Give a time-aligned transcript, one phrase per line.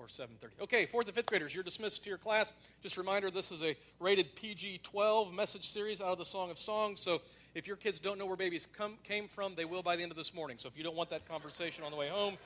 [0.00, 0.62] or 7.30.
[0.62, 2.52] Okay, fourth and fifth graders, you're dismissed to your class.
[2.82, 6.58] Just a reminder, this is a rated PG-12 message series out of the Song of
[6.58, 7.00] Songs.
[7.00, 7.20] So
[7.54, 10.10] if your kids don't know where babies come, came from, they will by the end
[10.10, 10.56] of this morning.
[10.58, 12.36] So if you don't want that conversation on the way home,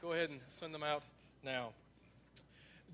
[0.00, 1.02] go ahead and send them out
[1.44, 1.68] now.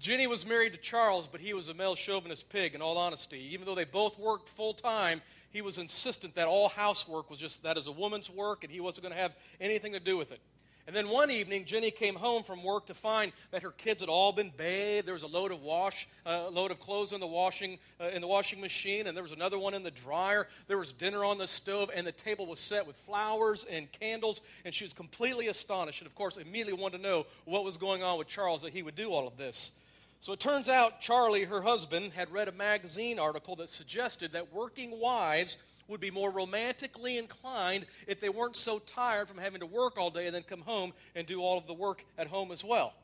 [0.01, 3.49] Jenny was married to Charles, but he was a male chauvinist pig, in all honesty.
[3.53, 7.63] Even though they both worked full time, he was insistent that all housework was just
[7.63, 10.33] that is a woman's work, and he wasn't going to have anything to do with
[10.33, 10.41] it.
[10.87, 14.11] And then one evening, Jenny came home from work to find that her kids had
[14.11, 15.07] all been bathed.
[15.07, 18.21] There was a load of wash, uh, load of clothes in the washing uh, in
[18.21, 20.47] the washing machine, and there was another one in the dryer.
[20.69, 24.43] There was dinner on the stove, and the table was set with flowers and candles.
[24.67, 28.03] And she was completely astonished, and of course, immediately wanted to know what was going
[28.03, 29.73] on with Charles that he would do all of this.
[30.21, 34.55] So it turns out Charlie, her husband, had read a magazine article that suggested that
[34.55, 35.57] working wives
[35.89, 40.11] would be more romantically inclined if they weren't so tired from having to work all
[40.11, 42.95] day and then come home and do all of the work at home as well.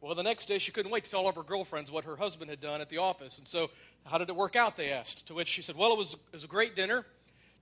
[0.00, 2.16] Well, the next day she couldn't wait to tell all of her girlfriends what her
[2.16, 3.38] husband had done at the office.
[3.38, 3.70] And so,
[4.04, 4.76] how did it work out?
[4.76, 5.28] They asked.
[5.28, 7.06] To which she said, Well, it was, it was a great dinner.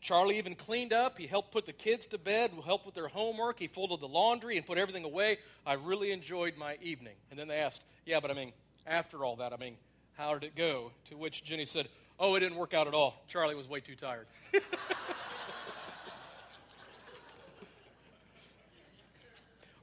[0.01, 1.17] Charlie even cleaned up.
[1.17, 3.61] He helped put the kids to bed, helped with their homework.
[3.61, 5.39] He folded the laundry and put everything away.
[5.65, 7.15] I really enjoyed my evening.
[7.31, 8.53] And then they asked, Yeah, but I mean,
[8.89, 9.77] after all that, I mean,
[10.19, 10.91] how did it go?
[11.07, 11.87] To which Jenny said,
[12.25, 13.21] Oh, it didn't work out at all.
[13.27, 14.29] Charlie was way too tired.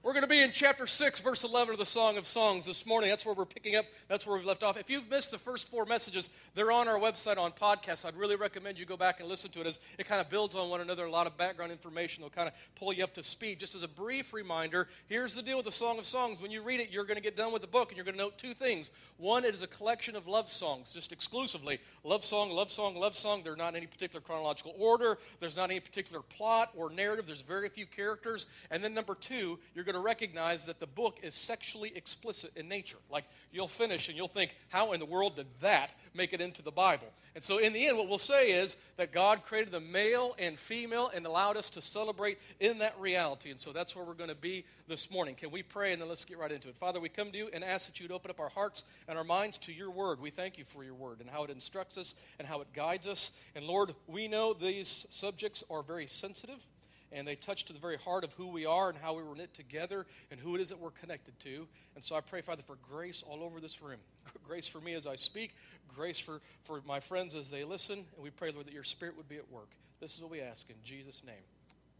[0.09, 2.83] We're going to be in chapter 6, verse 11 of the Song of Songs this
[2.87, 3.11] morning.
[3.11, 3.85] That's where we're picking up.
[4.07, 4.75] That's where we've left off.
[4.75, 8.05] If you've missed the first four messages, they're on our website on podcast.
[8.05, 10.55] I'd really recommend you go back and listen to it as it kind of builds
[10.55, 11.05] on one another.
[11.05, 13.59] A lot of background information will kind of pull you up to speed.
[13.59, 16.41] Just as a brief reminder, here's the deal with the Song of Songs.
[16.41, 18.17] When you read it, you're going to get done with the book and you're going
[18.17, 18.89] to note two things.
[19.17, 21.77] One, it is a collection of love songs, just exclusively.
[22.03, 23.41] Love song, love song, love song.
[23.43, 25.19] They're not in any particular chronological order.
[25.39, 27.27] There's not any particular plot or narrative.
[27.27, 28.47] There's very few characters.
[28.71, 32.67] And then number two, you're going to recognize that the book is sexually explicit in
[32.67, 32.97] nature.
[33.09, 36.61] Like you'll finish and you'll think, how in the world did that make it into
[36.61, 37.07] the Bible?
[37.35, 40.57] And so in the end, what we'll say is that God created the male and
[40.57, 43.51] female and allowed us to celebrate in that reality.
[43.51, 45.35] And so that's where we're going to be this morning.
[45.35, 46.75] Can we pray and then let's get right into it?
[46.75, 49.23] Father, we come to you and ask that you'd open up our hearts and our
[49.23, 50.19] minds to your word.
[50.19, 53.07] We thank you for your word and how it instructs us and how it guides
[53.07, 53.31] us.
[53.55, 56.65] And Lord, we know these subjects are very sensitive
[57.11, 59.35] and they touch to the very heart of who we are and how we were
[59.35, 61.67] knit together and who it is that we're connected to.
[61.95, 63.99] And so I pray, Father, for grace all over this room.
[64.47, 65.55] Grace for me as I speak,
[65.95, 67.99] grace for, for my friends as they listen.
[68.15, 69.69] And we pray, Lord, that your spirit would be at work.
[69.99, 71.35] This is what we ask in Jesus' name.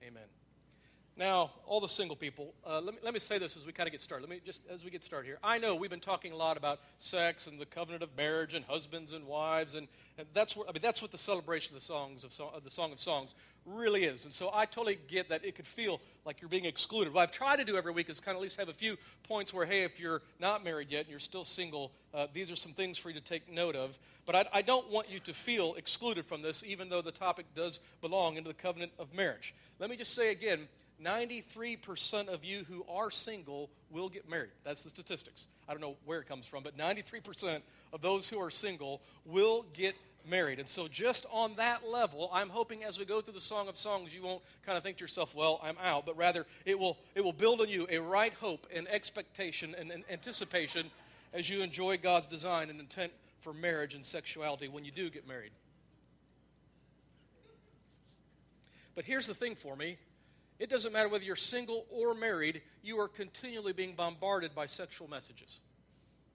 [0.03, 0.49] Amen.
[1.18, 3.88] Now, all the single people, uh, let, me, let me say this as we kind
[3.88, 4.30] of get started.
[4.30, 5.38] Let me just, as we get started here.
[5.44, 8.64] I know we've been talking a lot about sex and the covenant of marriage and
[8.64, 11.86] husbands and wives, and, and that's, what, I mean, that's what the celebration of the,
[11.86, 14.24] songs of, of the Song of Songs really is.
[14.24, 17.14] And so I totally get that it could feel like you're being excluded.
[17.14, 18.98] What I've tried to do every week is kind of at least have a few
[19.24, 22.56] points where, hey, if you're not married yet and you're still single, uh, these are
[22.56, 24.00] some things for you to take note of.
[24.25, 27.48] But I, I don't want you to feel excluded from this, even though the topic
[27.56, 29.53] does belong into the covenant of marriage.
[29.80, 30.68] Let me just say again,
[31.04, 34.52] 93% of you who are single will get married.
[34.64, 35.48] That's the statistics.
[35.68, 37.62] I don't know where it comes from, but 93%
[37.94, 39.96] of those who are single will get
[40.28, 40.60] married.
[40.60, 43.78] And so, just on that level, I'm hoping as we go through the Song of
[43.78, 46.98] Songs, you won't kind of think to yourself, well, I'm out, but rather it will,
[47.16, 50.90] it will build in you a right hope and expectation and, and anticipation
[51.34, 53.12] as you enjoy God's design and intent
[53.42, 55.52] for marriage and sexuality when you do get married.
[58.96, 59.98] But here's the thing for me
[60.59, 65.08] it doesn't matter whether you're single or married, you are continually being bombarded by sexual
[65.09, 65.59] messages.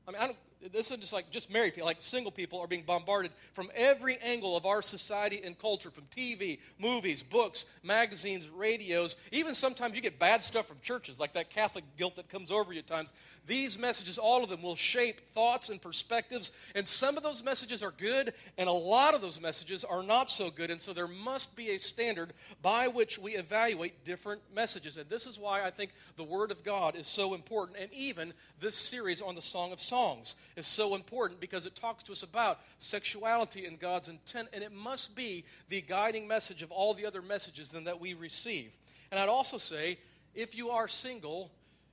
[0.08, 0.38] I mean, I don't,
[0.72, 4.16] this isn't just like just married people, like single people are being bombarded from every
[4.18, 9.16] angle of our society and culture from TV, movies, books, magazines, radios.
[9.32, 12.72] Even sometimes you get bad stuff from churches, like that Catholic guilt that comes over
[12.72, 13.12] you at times.
[13.46, 16.50] These messages, all of them, will shape thoughts and perspectives.
[16.74, 20.30] And some of those messages are good, and a lot of those messages are not
[20.30, 20.70] so good.
[20.70, 22.32] And so there must be a standard
[22.62, 24.96] by which we evaluate different messages.
[24.96, 28.32] And this is why I think the Word of God is so important, and even
[28.60, 32.22] this series on the Song of Songs is so important because it talks to us
[32.22, 37.06] about sexuality and God's intent, and it must be the guiding message of all the
[37.06, 38.72] other messages then that we receive.
[39.10, 39.98] And I'd also say,
[40.34, 41.50] if you are single,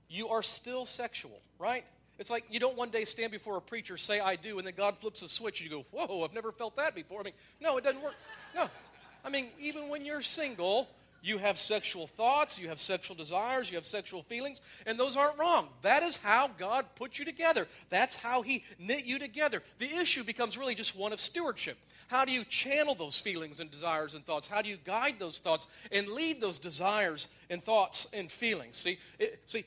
[0.09, 1.85] you are still sexual, right?
[2.19, 4.75] It's like you don't one day stand before a preacher, say, I do, and then
[4.77, 7.21] God flips a switch and you go, Whoa, I've never felt that before.
[7.21, 8.13] I mean, no, it doesn't work.
[8.55, 8.69] No.
[9.23, 10.87] I mean, even when you're single,
[11.21, 15.37] you have sexual thoughts, you have sexual desires, you have sexual feelings, and those aren't
[15.37, 15.67] wrong.
[15.83, 17.67] That is how God put you together.
[17.89, 19.61] That's how He knit you together.
[19.77, 21.77] The issue becomes really just one of stewardship.
[22.07, 24.47] How do you channel those feelings and desires and thoughts?
[24.47, 28.77] How do you guide those thoughts and lead those desires and thoughts and feelings?
[28.77, 29.63] See, it, see,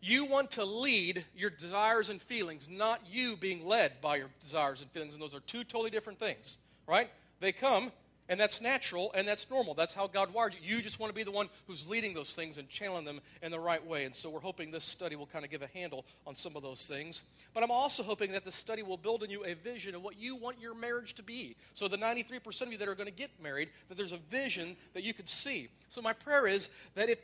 [0.00, 4.82] You want to lead your desires and feelings, not you being led by your desires
[4.82, 5.14] and feelings.
[5.14, 7.10] And those are two totally different things, right?
[7.40, 7.92] They come,
[8.28, 9.74] and that's natural and that's normal.
[9.74, 10.76] That's how God wired you.
[10.76, 13.50] You just want to be the one who's leading those things and channeling them in
[13.50, 14.04] the right way.
[14.04, 16.62] And so we're hoping this study will kind of give a handle on some of
[16.62, 17.22] those things.
[17.54, 20.18] But I'm also hoping that the study will build in you a vision of what
[20.18, 21.56] you want your marriage to be.
[21.72, 24.76] So the 93% of you that are going to get married, that there's a vision
[24.94, 25.68] that you could see.
[25.88, 27.18] So my prayer is that if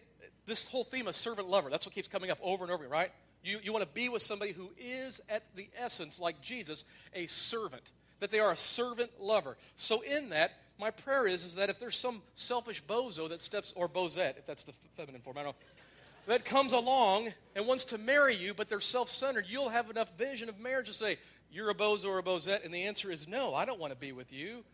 [0.46, 3.12] this whole theme of servant lover, that's what keeps coming up over and over, right?
[3.44, 6.84] You, you want to be with somebody who is, at the essence, like Jesus,
[7.14, 7.90] a servant,
[8.20, 9.56] that they are a servant lover.
[9.76, 13.72] So, in that, my prayer is, is that if there's some selfish bozo that steps,
[13.76, 15.66] or bozette, if that's the feminine form, I don't know,
[16.26, 20.18] that comes along and wants to marry you, but they're self centered, you'll have enough
[20.18, 21.18] vision of marriage to say,
[21.52, 22.64] You're a bozo or a bozette.
[22.64, 24.64] And the answer is no, I don't want to be with you.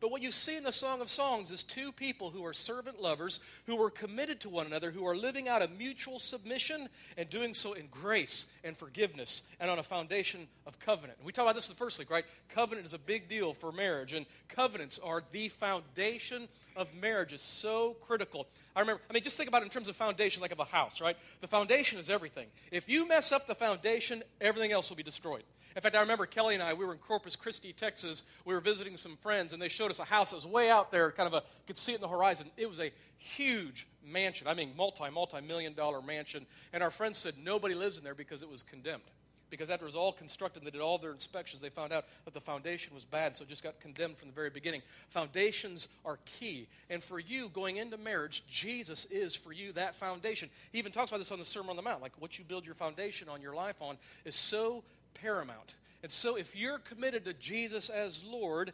[0.00, 3.00] But what you see in the Song of Songs is two people who are servant
[3.00, 7.28] lovers, who are committed to one another, who are living out a mutual submission and
[7.28, 11.18] doing so in grace and forgiveness and on a foundation of covenant.
[11.18, 12.24] And we talked about this the first week, right?
[12.50, 16.46] Covenant is a big deal for marriage, and covenants are the foundation
[16.76, 17.32] of marriage.
[17.32, 18.46] is so critical.
[18.76, 20.64] I remember, I mean, just think about it in terms of foundation, like of a
[20.64, 21.16] house, right?
[21.40, 22.46] The foundation is everything.
[22.70, 25.42] If you mess up the foundation, everything else will be destroyed.
[25.78, 28.24] In fact, I remember Kelly and I, we were in Corpus Christi, Texas.
[28.44, 30.90] We were visiting some friends, and they showed us a house that was way out
[30.90, 32.48] there, kind of a, could see it in the horizon.
[32.56, 34.48] It was a huge mansion.
[34.48, 36.46] I mean, multi, multi million dollar mansion.
[36.72, 39.04] And our friends said nobody lives in there because it was condemned.
[39.50, 42.34] Because after it was all constructed, they did all their inspections, they found out that
[42.34, 44.82] the foundation was bad, so it just got condemned from the very beginning.
[45.10, 46.66] Foundations are key.
[46.90, 50.50] And for you going into marriage, Jesus is for you that foundation.
[50.72, 52.02] He even talks about this on the Sermon on the Mount.
[52.02, 54.82] Like what you build your foundation on your life on is so
[55.14, 55.76] paramount.
[56.02, 58.72] And so, if you're committed to Jesus as Lord,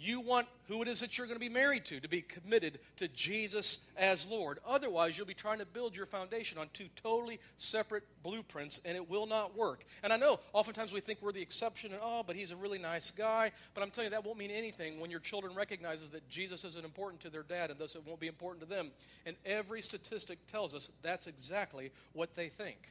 [0.00, 2.78] you want who it is that you're going to be married to to be committed
[2.98, 4.60] to Jesus as Lord.
[4.64, 9.10] Otherwise, you'll be trying to build your foundation on two totally separate blueprints, and it
[9.10, 9.84] will not work.
[10.04, 12.78] And I know oftentimes we think we're the exception, and oh, but he's a really
[12.78, 13.50] nice guy.
[13.74, 16.84] But I'm telling you, that won't mean anything when your children recognizes that Jesus isn't
[16.84, 18.90] important to their dad, and thus it won't be important to them.
[19.26, 22.90] And every statistic tells us that's exactly what they think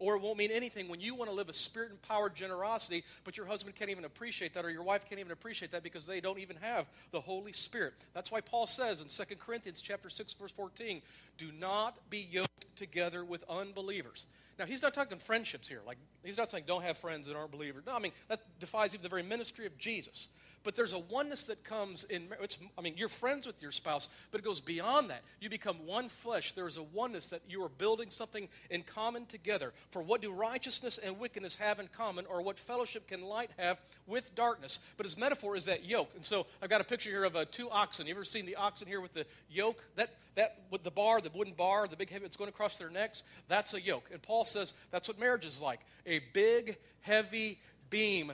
[0.00, 3.36] or it won't mean anything when you want to live a spirit empowered generosity, but
[3.36, 6.20] your husband can't even appreciate that, or your wife can't even appreciate that because they
[6.20, 7.94] don't even have the Holy Spirit.
[8.14, 11.02] That's why Paul says in 2 Corinthians chapter 6, verse 14,
[11.38, 14.26] do not be yoked together with unbelievers.
[14.58, 15.80] Now, he's not talking friendships here.
[15.86, 17.84] Like, he's not saying don't have friends that aren't believers.
[17.86, 20.28] No, I mean, that defies even the very ministry of Jesus.
[20.62, 22.28] But there's a oneness that comes in.
[22.42, 25.22] It's, I mean, you're friends with your spouse, but it goes beyond that.
[25.40, 26.52] You become one flesh.
[26.52, 29.72] There is a oneness that you are building something in common together.
[29.90, 33.80] For what do righteousness and wickedness have in common, or what fellowship can light have
[34.06, 34.80] with darkness?
[34.98, 36.10] But his metaphor is that yoke.
[36.14, 38.06] And so I've got a picture here of uh, two oxen.
[38.06, 39.82] You ever seen the oxen here with the yoke?
[39.96, 42.90] That that with the bar, the wooden bar, the big heavy that's going across their
[42.90, 43.22] necks.
[43.48, 44.08] That's a yoke.
[44.12, 47.58] And Paul says that's what marriage is like: a big, heavy
[47.88, 48.32] beam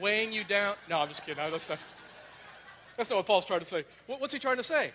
[0.00, 0.74] weighing you down.
[0.88, 1.42] No, I'm just kidding.
[1.42, 1.78] No, that's, not,
[2.96, 3.84] that's not what Paul's trying to say.
[4.06, 4.92] What, what's he trying to say?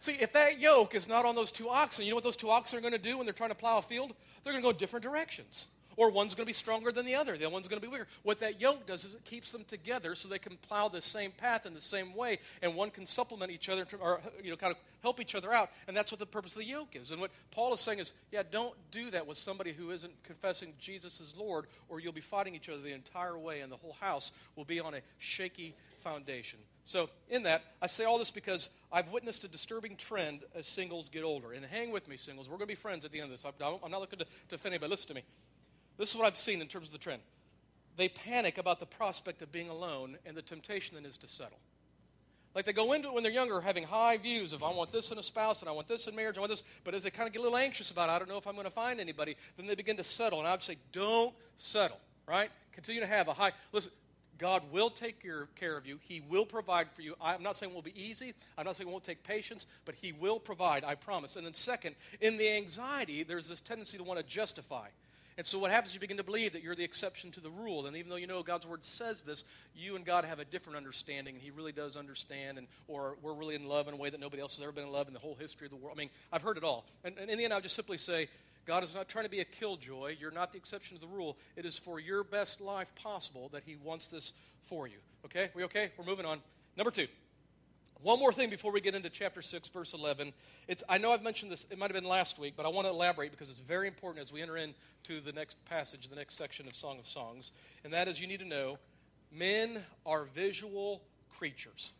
[0.00, 2.50] See, if that yoke is not on those two oxen, you know what those two
[2.50, 4.12] oxen are going to do when they're trying to plow a field?
[4.42, 5.68] They're going to go different directions.
[5.96, 7.36] Or one's going to be stronger than the other.
[7.36, 8.06] The other one's going to be weaker.
[8.22, 11.30] What that yoke does is it keeps them together so they can plow the same
[11.30, 14.72] path in the same way, and one can supplement each other or you know kind
[14.72, 15.70] of help each other out.
[15.86, 17.10] And that's what the purpose of the yoke is.
[17.10, 20.72] And what Paul is saying is, yeah, don't do that with somebody who isn't confessing
[20.78, 23.96] Jesus as Lord, or you'll be fighting each other the entire way, and the whole
[24.00, 26.58] house will be on a shaky foundation.
[26.84, 31.08] So, in that, I say all this because I've witnessed a disturbing trend as singles
[31.08, 31.52] get older.
[31.52, 32.46] And hang with me, singles.
[32.46, 33.44] We're going to be friends at the end of this.
[33.44, 34.90] I'm not looking to, to offend anybody.
[34.90, 35.24] Listen to me.
[35.96, 37.22] This is what I've seen in terms of the trend.
[37.96, 41.58] They panic about the prospect of being alone and the temptation then is to settle.
[42.54, 45.10] Like they go into it when they're younger having high views of I want this
[45.10, 47.10] in a spouse and I want this in marriage, I want this, but as they
[47.10, 48.70] kind of get a little anxious about it, I don't know if I'm going to
[48.70, 50.38] find anybody, then they begin to settle.
[50.38, 52.50] And I would say, don't settle, right?
[52.72, 53.90] Continue to have a high listen,
[54.38, 55.24] God will take
[55.54, 55.98] care of you.
[56.02, 57.14] He will provide for you.
[57.20, 58.34] I'm not saying it will be easy.
[58.58, 61.36] I'm not saying it won't take patience, but He will provide, I promise.
[61.36, 64.88] And then, second, in the anxiety, there's this tendency to want to justify.
[65.36, 67.50] And so what happens, is you begin to believe that you're the exception to the
[67.50, 67.86] rule.
[67.86, 69.42] And even though you know God's word says this,
[69.74, 73.34] you and God have a different understanding, and He really does understand, and or we're
[73.34, 75.12] really in love in a way that nobody else has ever been in love in
[75.12, 75.96] the whole history of the world.
[75.96, 76.86] I mean, I've heard it all.
[77.02, 78.28] And, and in the end, I'll just simply say,
[78.64, 80.16] God is not trying to be a killjoy.
[80.20, 81.36] You're not the exception to the rule.
[81.56, 84.98] It is for your best life possible that He wants this for you.
[85.24, 85.50] Okay?
[85.54, 85.90] We okay?
[85.98, 86.40] We're moving on.
[86.76, 87.08] Number two.
[88.02, 90.32] One more thing before we get into chapter 6, verse 11.
[90.68, 92.86] It's, I know I've mentioned this, it might have been last week, but I want
[92.86, 96.34] to elaborate because it's very important as we enter into the next passage, the next
[96.34, 97.52] section of Song of Songs.
[97.82, 98.78] And that is you need to know
[99.32, 101.02] men are visual
[101.38, 101.92] creatures.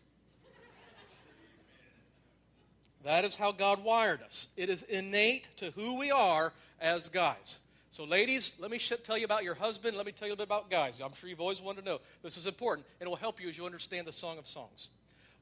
[3.04, 4.48] That is how God wired us.
[4.56, 7.58] It is innate to who we are as guys.
[7.90, 9.96] So, ladies, let me sh- tell you about your husband.
[9.96, 11.00] Let me tell you a bit about guys.
[11.00, 12.00] I'm sure you've always wanted to know.
[12.22, 14.88] This is important, and it will help you as you understand the Song of Songs.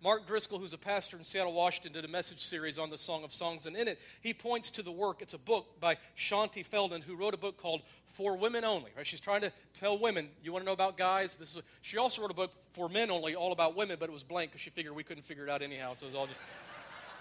[0.03, 3.23] Mark Driscoll, who's a pastor in Seattle, Washington, did a message series on the Song
[3.23, 5.23] of Songs, and in it, he points to the work.
[5.23, 8.91] It's a book by Shaunti Feldhahn, who wrote a book called For Women Only.
[8.97, 9.07] Right?
[9.07, 11.37] She's trying to tell women, you want to know about guys?
[11.37, 14.09] This is a, she also wrote a book for men only, all about women, but
[14.09, 16.17] it was blank because she figured we couldn't figure it out anyhow, so it was
[16.17, 16.41] all just.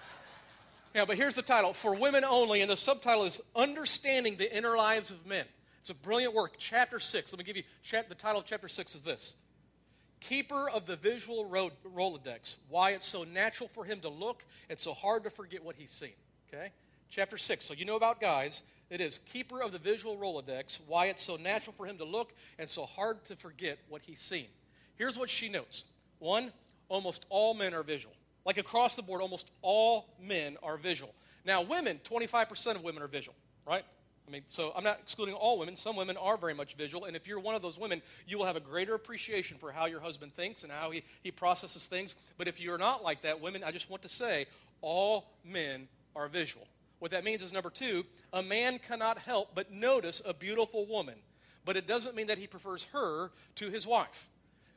[0.95, 4.75] yeah, but here's the title For Women Only, and the subtitle is Understanding the Inner
[4.75, 5.45] Lives of Men.
[5.81, 6.55] It's a brilliant work.
[6.57, 7.31] Chapter 6.
[7.31, 7.63] Let me give you
[8.09, 9.35] the title of chapter 6 is this
[10.21, 14.93] keeper of the visual Rolodex, why it's so natural for him to look and so
[14.93, 16.13] hard to forget what he's seen.
[16.47, 16.71] Okay?
[17.09, 17.65] Chapter 6.
[17.65, 18.63] So you know about guys.
[18.89, 22.33] It is keeper of the visual Rolodex, why it's so natural for him to look
[22.59, 24.47] and so hard to forget what he's seen.
[24.95, 25.85] Here's what she notes
[26.19, 26.51] one,
[26.89, 28.13] almost all men are visual.
[28.45, 31.13] Like across the board, almost all men are visual.
[31.45, 33.35] Now, women, 25% of women are visual,
[33.65, 33.83] right?
[34.27, 35.75] I mean, so I'm not excluding all women.
[35.75, 38.45] Some women are very much visual, and if you're one of those women, you will
[38.45, 42.15] have a greater appreciation for how your husband thinks and how he, he processes things.
[42.37, 44.45] But if you're not like that, women, I just want to say,
[44.81, 46.67] all men are visual.
[46.99, 51.15] What that means is number two, a man cannot help but notice a beautiful woman,
[51.65, 54.29] but it doesn't mean that he prefers her to his wife.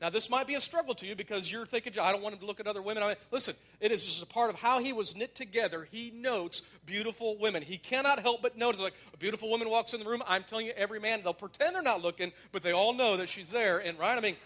[0.04, 2.40] Now, this might be a struggle to you because you're thinking, I don't want him
[2.40, 3.02] to look at other women.
[3.02, 5.88] I mean, listen, it is just a part of how he was knit together.
[5.90, 7.62] He notes beautiful women.
[7.62, 10.22] He cannot help but notice, like, a beautiful woman walks in the room.
[10.26, 13.30] I'm telling you, every man, they'll pretend they're not looking, but they all know that
[13.30, 13.78] she's there.
[13.78, 14.18] And, right?
[14.18, 14.36] I mean,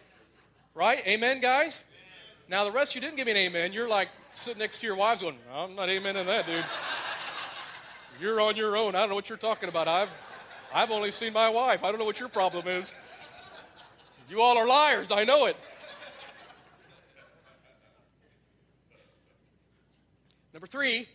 [0.77, 1.05] right?
[1.05, 1.83] Amen, guys?
[2.49, 3.73] Now, the rest you didn't give me an amen.
[3.73, 6.65] You're like sitting next to your wives going, I'm not amen in that, dude.
[8.21, 8.95] You're on your own.
[8.95, 9.89] I don't know what you're talking about.
[9.89, 10.11] I've,
[10.73, 11.83] I've only seen my wife.
[11.83, 12.95] I don't know what your problem is.
[14.29, 15.57] You all are liars, I know it.
[20.53, 21.09] Number three,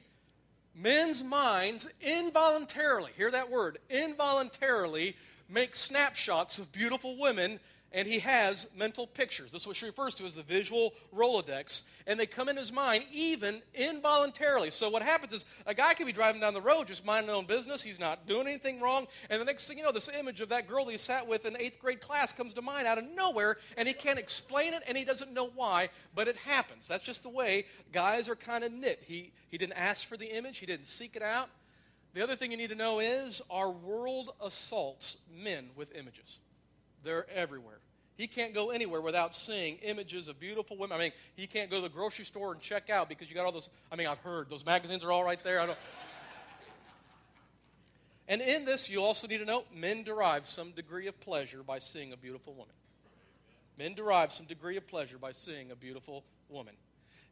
[0.74, 5.16] men's minds involuntarily, hear that word, involuntarily
[5.48, 7.60] make snapshots of beautiful women
[7.94, 9.52] and he has mental pictures.
[9.52, 12.72] This is what she refers to as the visual Rolodex, and they come in his
[12.72, 14.72] mind even involuntarily.
[14.72, 17.38] So what happens is a guy can be driving down the road just minding his
[17.38, 17.84] own business.
[17.84, 20.68] He's not doing anything wrong, and the next thing you know, this image of that
[20.68, 23.58] girl that he sat with in eighth grade class comes to mind out of nowhere,
[23.78, 26.88] and he can't explain it, and he doesn't know why, but it happens.
[26.88, 29.04] That's just the way guys are kind of knit.
[29.06, 30.58] He he didn't ask for the image.
[30.58, 31.48] He didn't seek it out.
[32.16, 36.40] The other thing you need to know is our world assaults men with images.
[37.04, 37.80] They're everywhere.
[38.16, 40.96] He can't go anywhere without seeing images of beautiful women.
[40.96, 43.46] I mean, he can't go to the grocery store and check out because you got
[43.46, 43.70] all those.
[43.92, 45.60] I mean, I've heard those magazines are all right there.
[45.60, 45.78] I don't.
[48.28, 51.80] and in this, you also need to know men derive some degree of pleasure by
[51.80, 52.76] seeing a beautiful woman.
[53.80, 56.76] Men derive some degree of pleasure by seeing a beautiful woman.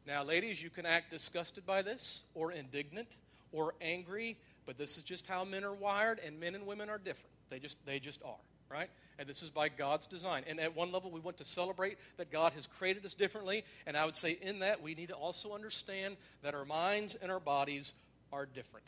[0.04, 3.06] Now, ladies, you can act disgusted by this, or indignant,
[3.52, 4.36] or angry,
[4.66, 7.30] but this is just how men are wired, and men and women are different.
[7.50, 8.34] They just, they just are
[8.72, 8.88] right?
[9.18, 10.44] And this is by God's design.
[10.48, 13.64] And at one level, we want to celebrate that God has created us differently.
[13.86, 17.30] And I would say, in that, we need to also understand that our minds and
[17.30, 17.92] our bodies
[18.32, 18.86] are different.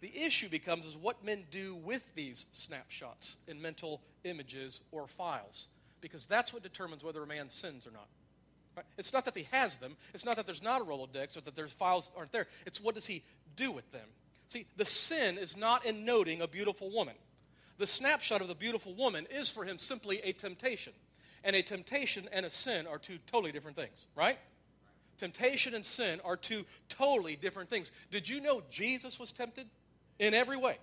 [0.00, 5.68] The issue becomes is what men do with these snapshots in mental images or files,
[6.00, 8.08] because that's what determines whether a man sins or not.
[8.76, 8.86] Right?
[8.98, 9.96] It's not that he has them.
[10.12, 12.46] It's not that there's not a Rolodex or that there's files aren't there.
[12.66, 13.22] It's what does he
[13.54, 14.06] do with them.
[14.48, 17.14] See, the sin is not in noting a beautiful woman
[17.78, 20.92] the snapshot of the beautiful woman is for him simply a temptation.
[21.44, 24.38] And a temptation and a sin are two totally different things, right?
[25.18, 27.90] Temptation and sin are two totally different things.
[28.10, 29.68] Did you know Jesus was tempted
[30.18, 30.78] in every way?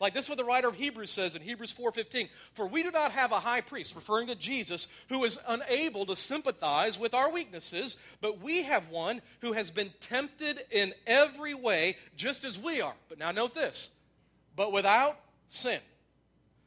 [0.00, 2.90] Like this is what the writer of Hebrews says in Hebrews 4:15, "For we do
[2.90, 7.30] not have a high priest, referring to Jesus, who is unable to sympathize with our
[7.30, 12.80] weaknesses, but we have one who has been tempted in every way just as we
[12.80, 13.90] are." But now note this,
[14.54, 15.80] but without sin.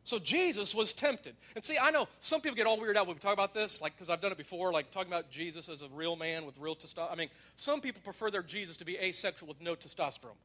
[0.04, 1.36] So Jesus was tempted.
[1.56, 3.82] And see, I know some people get all weirded out when we talk about this,
[3.82, 6.58] like because I've done it before, like talking about Jesus as a real man with
[6.58, 7.12] real testosterone.
[7.12, 10.38] I mean, some people prefer their Jesus to be asexual with no testosterone.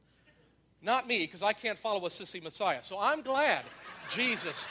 [0.81, 2.83] Not me, because I can't follow a sissy Messiah.
[2.83, 3.63] So I'm glad
[4.11, 4.67] Jesus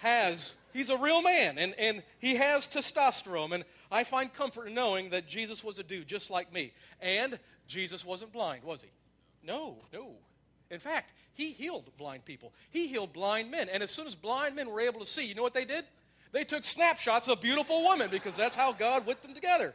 [0.00, 3.52] has, he's a real man, and, and he has testosterone.
[3.54, 6.72] And I find comfort in knowing that Jesus was a dude just like me.
[7.00, 8.88] And Jesus wasn't blind, was he?
[9.44, 10.12] No, no.
[10.72, 12.52] In fact, he healed blind people.
[12.70, 13.68] He healed blind men.
[13.68, 15.84] And as soon as blind men were able to see, you know what they did?
[16.32, 19.74] They took snapshots of beautiful women because that's how God whipped them together.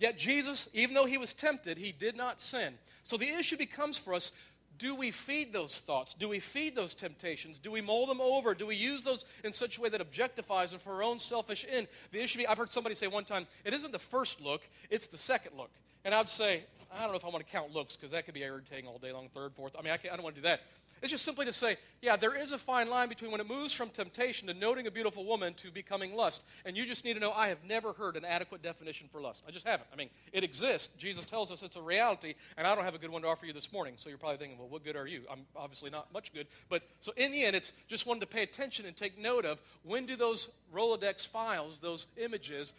[0.00, 2.74] Yet Jesus, even though he was tempted, he did not sin.
[3.04, 4.32] So the issue becomes for us
[4.78, 6.14] do we feed those thoughts?
[6.14, 7.58] Do we feed those temptations?
[7.58, 8.54] Do we mull them over?
[8.54, 11.66] Do we use those in such a way that objectifies them for our own selfish
[11.70, 11.86] end?
[12.12, 15.18] The issue, I've heard somebody say one time, it isn't the first look, it's the
[15.18, 15.70] second look.
[16.02, 18.34] And I'd say, I don't know if I want to count looks because that could
[18.34, 19.74] be irritating all day long, third, fourth.
[19.78, 20.62] I mean, I, I don't want to do that.
[21.02, 23.72] It's just simply to say, yeah, there is a fine line between when it moves
[23.72, 26.44] from temptation to noting a beautiful woman to becoming lust.
[26.66, 29.42] And you just need to know I have never heard an adequate definition for lust.
[29.48, 29.88] I just haven't.
[29.92, 30.94] I mean, it exists.
[30.98, 33.46] Jesus tells us it's a reality, and I don't have a good one to offer
[33.46, 33.94] you this morning.
[33.96, 35.22] So you're probably thinking, well, what good are you?
[35.30, 36.46] I'm obviously not much good.
[36.68, 39.58] But so in the end, it's just wanted to pay attention and take note of
[39.84, 42.74] when do those Rolodex files, those images,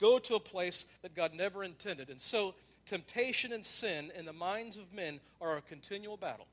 [0.00, 2.08] go to a place that God never intended.
[2.08, 2.54] And so
[2.88, 6.46] temptation and sin in the minds of men are a continual battle.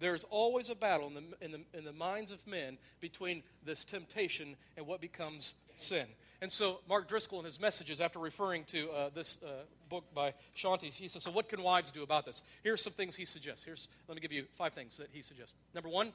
[0.00, 3.84] There's always a battle in the, in, the, in the minds of men between this
[3.84, 6.06] temptation and what becomes sin.
[6.42, 10.34] And so, Mark Driscoll, in his messages, after referring to uh, this uh, book by
[10.56, 12.42] Shaunti, he says, So, what can wives do about this?
[12.62, 13.64] Here's some things he suggests.
[13.64, 15.54] Here's, let me give you five things that he suggests.
[15.74, 16.12] Number one,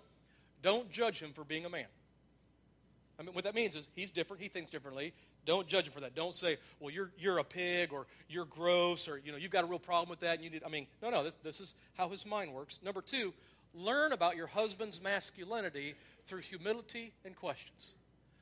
[0.62, 1.88] don't judge him for being a man.
[3.20, 5.14] I mean, what that means is he's different, he thinks differently.
[5.46, 6.16] Don't judge him for that.
[6.16, 9.66] Don't say, well, you're, you're a pig or you're gross or, you know, you've got
[9.66, 10.36] a real problem with that.
[10.36, 12.80] And you need, I mean, no, no, this, this is how his mind works.
[12.82, 13.34] Number two,
[13.74, 15.96] learn about your husband's masculinity
[16.26, 17.96] through humility and questions.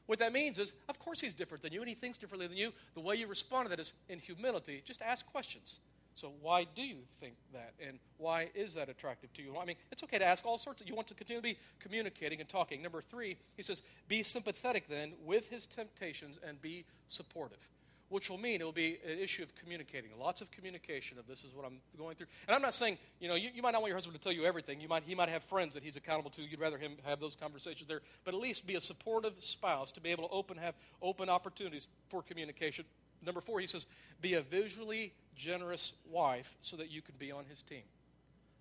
[0.06, 2.58] What that means is, of course, he's different than you and he thinks differently than
[2.58, 2.72] you.
[2.94, 4.84] The way you respond to that is in humility.
[4.86, 5.80] Just ask questions.
[6.18, 7.74] So, why do you think that?
[7.80, 9.56] And why is that attractive to you?
[9.56, 11.60] I mean, it's okay to ask all sorts of, you want to continue to be
[11.80, 12.82] communicating and talking.
[12.82, 17.70] Number three, he says, be sympathetic then with his temptations and be supportive
[18.10, 20.12] which will mean it will be an issue of communicating.
[20.18, 22.28] Lots of communication of this is what I'm going through.
[22.48, 24.32] And I'm not saying, you know, you, you, might not want your husband to tell
[24.32, 24.80] you everything.
[24.80, 26.42] You might, he might have friends that he's accountable to.
[26.42, 28.02] You'd rather him have those conversations there.
[28.24, 31.88] But at least be a supportive spouse to be able to open, have open opportunities
[32.08, 32.86] for communication.
[33.28, 33.86] Number four, he says,
[34.22, 37.84] be a visually generous wife so that you can be on his team.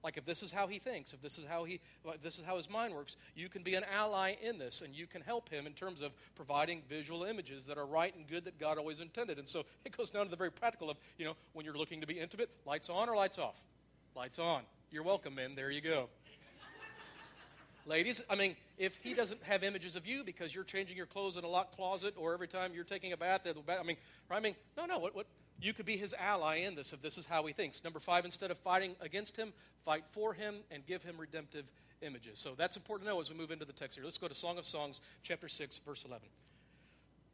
[0.04, 1.80] Like if this is how he thinks, if this is how he,
[2.23, 5.06] this is how his mind works, you can be an ally in this, and you
[5.06, 8.58] can help him in terms of providing visual images that are right and good that
[8.58, 9.38] God always intended.
[9.38, 12.00] And so it goes down to the very practical of, you know, when you're looking
[12.02, 13.61] to be intimate, lights on or lights off?
[14.14, 14.62] Lights on.
[14.90, 15.54] You're welcome, men.
[15.54, 16.08] There you go.
[17.87, 21.37] Ladies, I mean, if he doesn't have images of you because you're changing your clothes
[21.37, 23.97] in a locked closet or every time you're taking a bath, I mean,
[24.28, 25.26] I mean, no, no, what, what,
[25.61, 27.82] you could be his ally in this if this is how he thinks.
[27.82, 29.52] Number five, instead of fighting against him,
[29.84, 31.65] fight for him and give him redemptive
[32.02, 32.39] images.
[32.39, 34.04] So that's important to know as we move into the text here.
[34.04, 36.28] Let's go to Song of Songs, chapter 6, verse 11.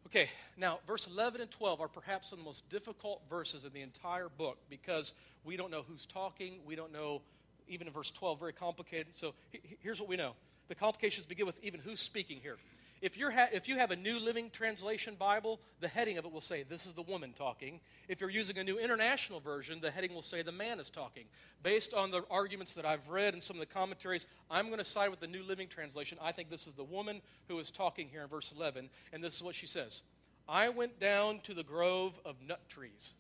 [0.07, 3.73] Okay, now, verse 11 and 12 are perhaps some of the most difficult verses in
[3.73, 6.55] the entire book because we don't know who's talking.
[6.67, 7.23] We don't know,
[7.67, 9.15] even in verse 12, very complicated.
[9.15, 9.35] So
[9.81, 10.35] here's what we know
[10.73, 12.57] the complications begin with even who's speaking here.
[13.03, 16.33] If, you're ha- if you have a New Living Translation Bible, the heading of it
[16.33, 17.79] will say, This is the woman talking.
[18.09, 21.25] If you're using a New International Version, the heading will say, The man is talking.
[21.63, 24.85] Based on the arguments that I've read and some of the commentaries, I'm going to
[24.85, 26.17] side with the New Living Translation.
[26.23, 29.37] I think this is the woman who is talking here in verse 11, and this
[29.37, 30.01] is what she says
[30.49, 33.13] I went down to the grove of nut trees.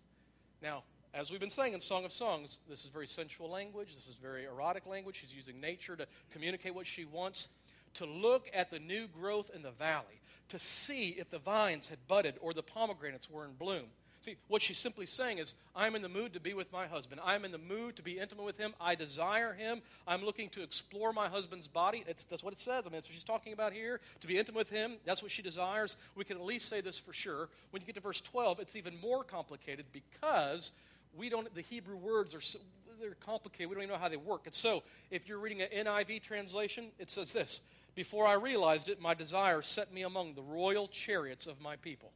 [0.62, 0.84] Now,
[1.14, 3.94] as we've been saying in Song of Songs, this is very sensual language.
[3.94, 5.20] This is very erotic language.
[5.20, 7.48] She's using nature to communicate what she wants
[7.94, 11.98] to look at the new growth in the valley, to see if the vines had
[12.08, 13.84] budded or the pomegranates were in bloom.
[14.22, 17.20] See, what she's simply saying is, I'm in the mood to be with my husband.
[17.24, 18.72] I'm in the mood to be intimate with him.
[18.80, 19.82] I desire him.
[20.06, 22.04] I'm looking to explore my husband's body.
[22.06, 22.84] It's, that's what it says.
[22.86, 23.98] I mean, that's what she's talking about here.
[24.20, 25.96] To be intimate with him, that's what she desires.
[26.14, 27.48] We can at least say this for sure.
[27.72, 30.70] When you get to verse 12, it's even more complicated because
[31.16, 32.58] we don't, the Hebrew words are so,
[33.00, 33.68] they're complicated.
[33.68, 34.42] We don't even know how they work.
[34.46, 37.62] And so, if you're reading an NIV translation, it says this
[37.94, 42.12] before I realized it, my desire set me among the royal chariots of my people.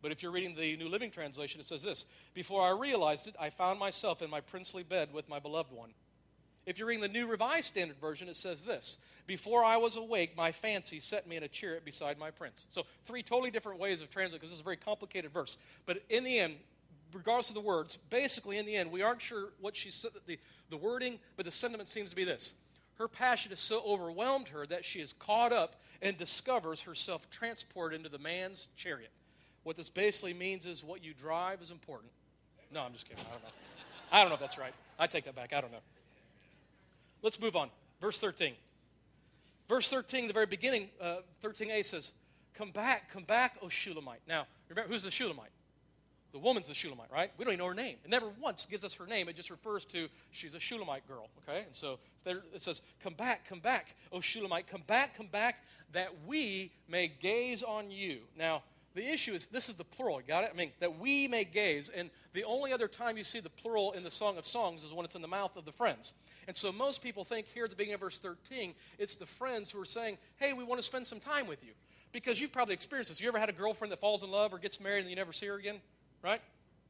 [0.00, 3.34] But if you're reading the New Living Translation, it says this Before I realized it,
[3.38, 5.90] I found myself in my princely bed with my beloved one.
[6.66, 10.36] If you're reading the New Revised Standard Version, it says this Before I was awake,
[10.36, 12.66] my fancy set me in a chariot beside my prince.
[12.70, 15.58] So, three totally different ways of translating because this is a very complicated verse.
[15.84, 16.56] But in the end,
[17.12, 20.38] regardless of the words, basically in the end, we aren't sure what she said, the,
[20.70, 22.54] the wording, but the sentiment seems to be this
[22.98, 27.96] her passion has so overwhelmed her that she is caught up and discovers herself transported
[27.96, 29.10] into the man's chariot.
[29.62, 32.10] What this basically means is what you drive is important.
[32.72, 33.24] No, I'm just kidding.
[33.28, 33.48] I don't know.
[34.10, 34.74] I don't know if that's right.
[34.98, 35.52] I take that back.
[35.52, 35.78] I don't know.
[37.22, 37.70] Let's move on.
[38.00, 38.54] Verse 13.
[39.68, 42.12] Verse 13, the very beginning, uh, 13a says,
[42.54, 44.22] Come back, come back, O Shulamite.
[44.26, 45.50] Now, remember, who's the Shulamite?
[46.32, 47.30] The woman's the Shulamite, right?
[47.38, 47.96] We don't even know her name.
[48.04, 49.28] It never once gives us her name.
[49.28, 51.64] It just refers to she's a Shulamite girl, okay?
[51.64, 55.64] And so there, it says, Come back, come back, O Shulamite, come back, come back,
[55.92, 58.18] that we may gaze on you.
[58.36, 58.62] Now,
[58.94, 60.50] the issue is this is the plural, got it?
[60.52, 61.88] I mean, that we may gaze.
[61.88, 64.92] And the only other time you see the plural in the Song of Songs is
[64.92, 66.14] when it's in the mouth of the friends.
[66.46, 69.70] And so most people think here at the beginning of verse 13, it's the friends
[69.70, 71.72] who are saying, Hey, we want to spend some time with you.
[72.10, 73.20] Because you've probably experienced this.
[73.20, 75.32] You ever had a girlfriend that falls in love or gets married and you never
[75.32, 75.76] see her again?
[76.22, 76.40] Right?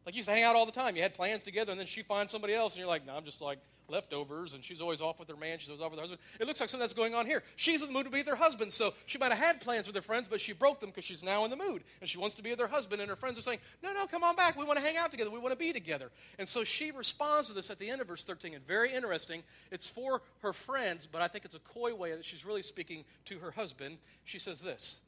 [0.06, 0.96] Like you used to hang out all the time.
[0.96, 3.24] You had plans together, and then she finds somebody else, and you're like, no, I'm
[3.24, 3.58] just like
[3.90, 6.20] leftovers, and she's always off with her man, she's always off with her husband.
[6.40, 7.42] It looks like something that's going on here.
[7.56, 9.86] She's in the mood to be with her husband, so she might have had plans
[9.86, 12.18] with her friends, but she broke them because she's now in the mood, and she
[12.18, 14.36] wants to be with her husband, and her friends are saying, no, no, come on
[14.36, 14.58] back.
[14.58, 15.30] We want to hang out together.
[15.30, 16.10] We want to be together.
[16.38, 19.42] And so she responds to this at the end of verse 13, and very interesting.
[19.70, 23.04] It's for her friends, but I think it's a coy way that she's really speaking
[23.26, 23.98] to her husband.
[24.24, 24.98] She says this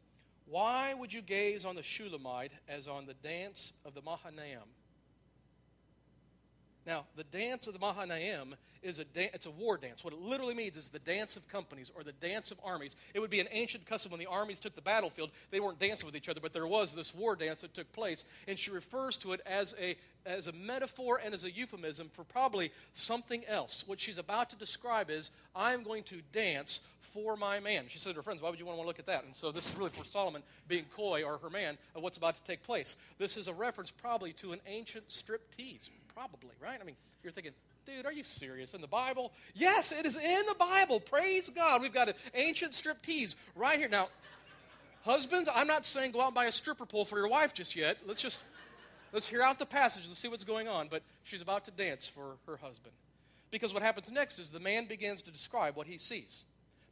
[0.50, 4.66] Why would you gaze on the Shulamite as on the dance of the Mahanaim?
[6.90, 10.03] Now, the dance of the Mahanaim is a da- it's a war dance.
[10.03, 12.96] What it literally means is the dance of companies or the dance of armies.
[13.14, 15.31] It would be an ancient custom when the armies took the battlefield.
[15.53, 18.24] They weren't dancing with each other, but there was this war dance that took place,
[18.48, 22.24] and she refers to it as a as a metaphor and as a euphemism for
[22.24, 23.85] probably something else.
[23.87, 27.85] What she's about to describe is, I'm going to dance for my man.
[27.87, 29.22] She said to her friends, Why would you want to look at that?
[29.22, 32.35] And so this is really for Solomon being coy or her man of what's about
[32.35, 32.96] to take place.
[33.16, 35.88] This is a reference probably to an ancient strip tease.
[36.14, 36.79] Probably, right?
[36.81, 37.53] I mean, you're thinking,
[37.87, 38.75] dude, are you serious?
[38.75, 39.33] In the Bible?
[39.55, 41.01] Yes, it is in the Bible.
[41.01, 41.83] Praise God.
[41.83, 43.88] We've got an ancient striptease right here.
[43.88, 44.09] Now,
[45.05, 47.77] husbands, I'm not saying go out and buy a stripper pole for your wife just
[47.77, 47.99] yet.
[48.07, 48.40] Let's just
[49.12, 50.88] let's hear out the passage and see what's going on.
[50.88, 52.94] But she's about to dance for her husband.
[53.51, 56.44] Because what happens next is the man begins to describe what he sees.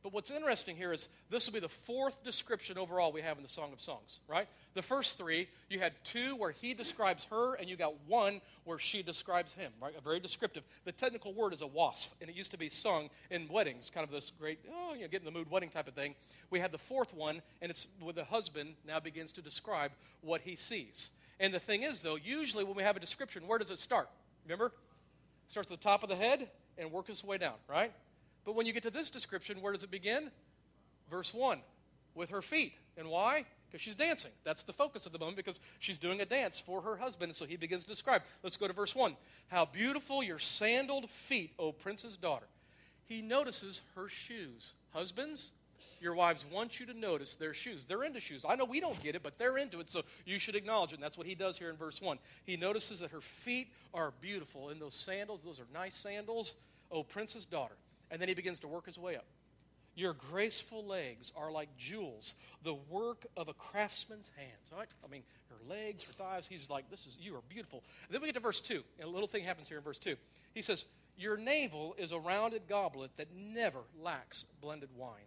[0.03, 3.43] But what's interesting here is this will be the fourth description overall we have in
[3.43, 4.47] the Song of Songs, right?
[4.75, 8.79] The first three, you had two where he describes her, and you got one where
[8.79, 9.95] she describes him, right?
[9.99, 10.63] A very descriptive.
[10.85, 14.05] The technical word is a wasf, and it used to be sung in weddings, kind
[14.05, 16.15] of this great, oh, you know, get in the mood wedding type of thing.
[16.51, 20.43] We have the fourth one, and it's where the husband now begins to describe what
[20.43, 21.11] he sees.
[21.41, 24.09] And the thing is, though, usually when we have a description, where does it start?
[24.45, 24.67] Remember?
[24.67, 24.73] It
[25.51, 27.93] starts at the top of the head and works its way down, right?
[28.49, 30.31] But when you get to this description, where does it begin?
[31.11, 31.61] Verse 1
[32.15, 32.73] with her feet.
[32.97, 33.45] And why?
[33.67, 34.31] Because she's dancing.
[34.43, 37.35] That's the focus of the moment because she's doing a dance for her husband.
[37.35, 38.23] So he begins to describe.
[38.43, 39.15] Let's go to verse 1.
[39.49, 42.47] How beautiful your sandaled feet, O prince's daughter.
[43.05, 44.73] He notices her shoes.
[44.95, 45.51] Husbands,
[46.01, 47.85] your wives want you to notice their shoes.
[47.85, 48.47] They're into shoes.
[48.49, 50.95] I know we don't get it, but they're into it, so you should acknowledge it.
[50.95, 52.19] And that's what he does here in verse 1.
[52.45, 54.71] He notices that her feet are beautiful.
[54.71, 56.55] In those sandals, those are nice sandals.
[56.91, 57.75] Oh, princess daughter.
[58.11, 59.25] And then he begins to work his way up.
[59.95, 64.71] Your graceful legs are like jewels, the work of a craftsman's hands.
[64.73, 64.89] All right?
[65.05, 67.83] I mean, her legs, her thighs, he's like, this is, you are beautiful.
[68.07, 69.99] And then we get to verse 2, and a little thing happens here in verse
[69.99, 70.15] 2.
[70.55, 70.85] He says,
[71.17, 75.27] Your navel is a rounded goblet that never lacks blended wine.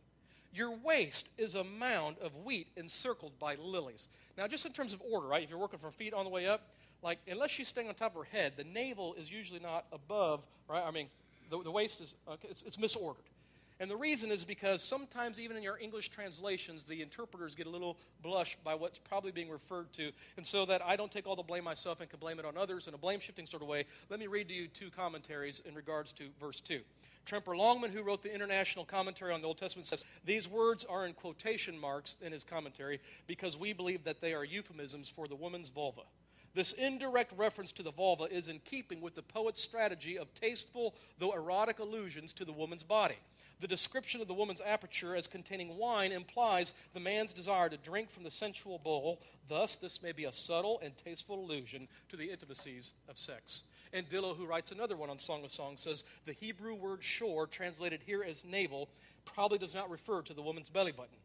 [0.53, 4.07] Your waist is a mound of wheat encircled by lilies.
[4.37, 5.43] Now, just in terms of order, right?
[5.43, 6.69] If you're working from feet on the way up,
[7.01, 10.45] like, unless she's staying on top of her head, the navel is usually not above,
[10.69, 10.83] right?
[10.85, 11.07] I mean,
[11.51, 13.27] the, the waist is, it's, it's misordered.
[13.81, 17.69] And the reason is because sometimes, even in your English translations, the interpreters get a
[17.69, 20.11] little blushed by what's probably being referred to.
[20.37, 22.57] And so that I don't take all the blame myself and can blame it on
[22.57, 25.63] others in a blame shifting sort of way, let me read to you two commentaries
[25.65, 26.79] in regards to verse 2.
[27.25, 31.07] Tremper Longman, who wrote the International Commentary on the Old Testament, says these words are
[31.07, 35.35] in quotation marks in his commentary because we believe that they are euphemisms for the
[35.35, 36.01] woman's vulva.
[36.53, 40.95] This indirect reference to the vulva is in keeping with the poet's strategy of tasteful,
[41.17, 43.17] though erotic, allusions to the woman's body.
[43.61, 48.09] The description of the woman's aperture as containing wine implies the man's desire to drink
[48.09, 49.21] from the sensual bowl.
[49.47, 53.63] Thus, this may be a subtle and tasteful allusion to the intimacies of sex.
[53.93, 57.45] And Dillow, who writes another one on Song of Songs, says the Hebrew word shore,
[57.45, 58.89] translated here as navel,
[59.25, 61.17] probably does not refer to the woman's belly button.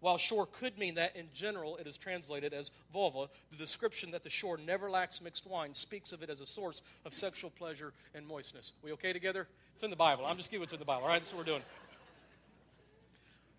[0.00, 3.28] While shore could mean that, in general, it is translated as vulva.
[3.50, 6.82] The description that the shore never lacks mixed wine speaks of it as a source
[7.04, 8.74] of sexual pleasure and moistness.
[8.82, 9.48] We okay together?
[9.74, 10.24] It's in the Bible.
[10.26, 11.20] I'm just giving it to the Bible, all right?
[11.20, 11.62] That's what we're doing.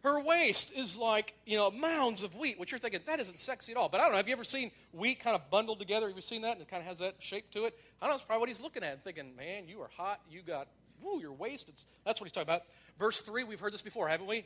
[0.01, 3.73] Her waist is like, you know, mounds of wheat, which you're thinking, that isn't sexy
[3.73, 3.89] at all.
[3.89, 6.07] But I don't know, have you ever seen wheat kind of bundled together?
[6.07, 6.53] Have you seen that?
[6.53, 7.77] And it kind of has that shape to it?
[8.01, 10.21] I don't know, it's probably what he's looking at and thinking, man, you are hot.
[10.31, 10.69] You got,
[11.03, 11.67] woo, your waist.
[11.67, 12.61] It's, that's what he's talking about.
[12.97, 14.45] Verse 3, we've heard this before, haven't we?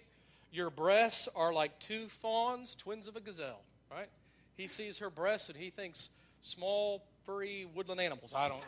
[0.54, 3.62] Your breasts are like two fawns, twins of a gazelle,
[3.92, 4.08] right?
[4.56, 6.12] He sees her breasts and he thinks
[6.42, 8.36] small, furry woodland animals.
[8.36, 8.62] I don't.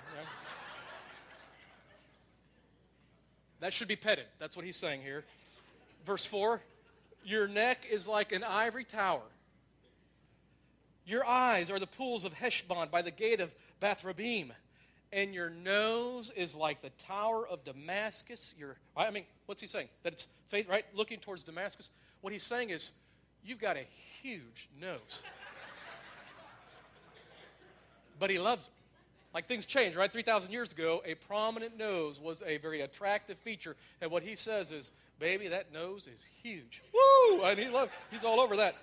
[3.60, 4.26] That should be petted.
[4.40, 5.26] That's what he's saying here.
[6.06, 6.62] Verse 4
[7.24, 9.22] Your neck is like an ivory tower.
[11.06, 14.52] Your eyes are the pools of Heshbon by the gate of Bath-rabbim
[15.12, 18.54] and your nose is like the tower of Damascus.
[18.58, 19.88] Your, I mean, what's he saying?
[20.04, 20.86] That it's faith, right?
[20.94, 21.90] Looking towards Damascus.
[22.22, 22.92] What he's saying is,
[23.44, 23.86] you've got a
[24.22, 25.22] huge nose.
[28.20, 28.74] but he loves it.
[29.34, 30.12] Like things change, right?
[30.12, 33.76] 3,000 years ago, a prominent nose was a very attractive feature.
[34.02, 36.82] And what he says is, baby, that nose is huge.
[36.94, 37.44] Woo!
[37.44, 38.78] And he loves, he's all over that.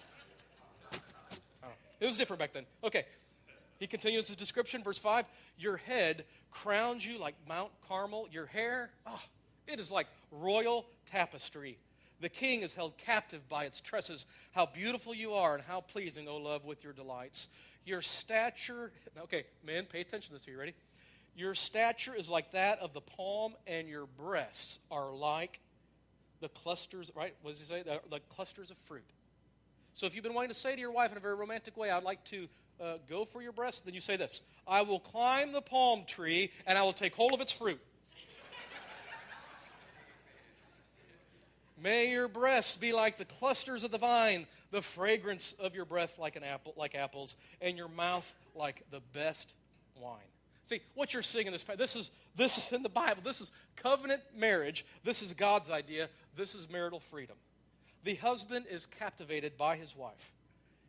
[2.03, 2.67] It was different back then.
[2.83, 3.05] Okay,
[3.83, 5.25] He continues the description, verse 5
[5.59, 8.29] Your head crowns you like Mount Carmel.
[8.31, 9.21] Your hair, oh,
[9.67, 11.79] it is like royal tapestry.
[12.21, 14.27] The king is held captive by its tresses.
[14.53, 17.49] How beautiful you are, and how pleasing, O love, with your delights.
[17.85, 20.47] Your stature, okay, men, pay attention to this.
[20.47, 20.75] Are you ready?
[21.35, 25.59] Your stature is like that of the palm, and your breasts are like
[26.41, 27.35] the clusters, right?
[27.43, 27.83] What does he say?
[27.83, 29.03] The, the clusters of fruit.
[29.93, 31.91] So if you've been wanting to say to your wife in a very romantic way,
[31.91, 32.47] I'd like to
[32.83, 36.51] uh, go for your breast, then you say this I will climb the palm tree,
[36.67, 37.81] and I will take hold of its fruit.
[41.83, 46.19] May your breasts be like the clusters of the vine, the fragrance of your breath
[46.19, 49.55] like an apple, like apples, and your mouth like the best
[49.97, 50.19] wine.
[50.67, 53.23] See, what you're seeing in this, this is, this is in the Bible.
[53.25, 54.87] This is covenant marriage.
[55.05, 56.09] This is God's idea.
[56.37, 57.37] This is marital freedom.
[58.05, 60.33] The husband is captivated by his wife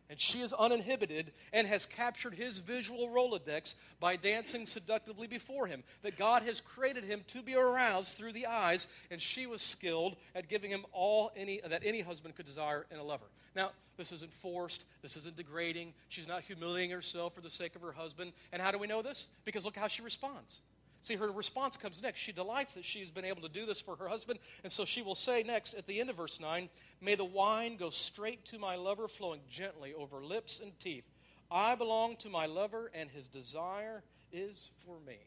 [0.09, 5.83] and she is uninhibited and has captured his visual Rolodex by dancing seductively before him.
[6.01, 10.15] That God has created him to be aroused through the eyes, and she was skilled
[10.35, 13.25] at giving him all any, that any husband could desire in a lover.
[13.55, 17.81] Now, this isn't forced, this isn't degrading, she's not humiliating herself for the sake of
[17.81, 18.33] her husband.
[18.51, 19.29] And how do we know this?
[19.45, 20.61] Because look how she responds.
[21.03, 22.19] See, her response comes next.
[22.19, 24.39] She delights that she's been able to do this for her husband.
[24.63, 26.69] And so she will say next at the end of verse 9
[27.01, 31.03] May the wine go straight to my lover, flowing gently over lips and teeth.
[31.51, 35.17] I belong to my lover, and his desire is for me.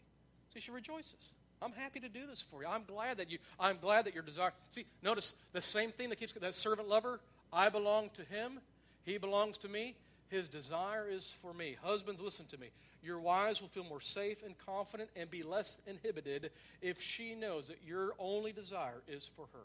[0.53, 1.33] See, she rejoices.
[1.61, 2.69] I'm happy to do this for you.
[2.69, 3.39] I'm glad that you.
[3.61, 4.53] I'm glad that your desire.
[4.71, 7.21] See, notice the same thing that keeps that servant lover.
[7.53, 8.61] I belong to him.
[9.05, 9.95] He belongs to me.
[10.29, 11.77] His desire is for me.
[11.83, 12.69] Husbands, listen to me.
[13.03, 16.51] Your wives will feel more safe and confident and be less inhibited
[16.83, 19.65] if she knows that your only desire is for her.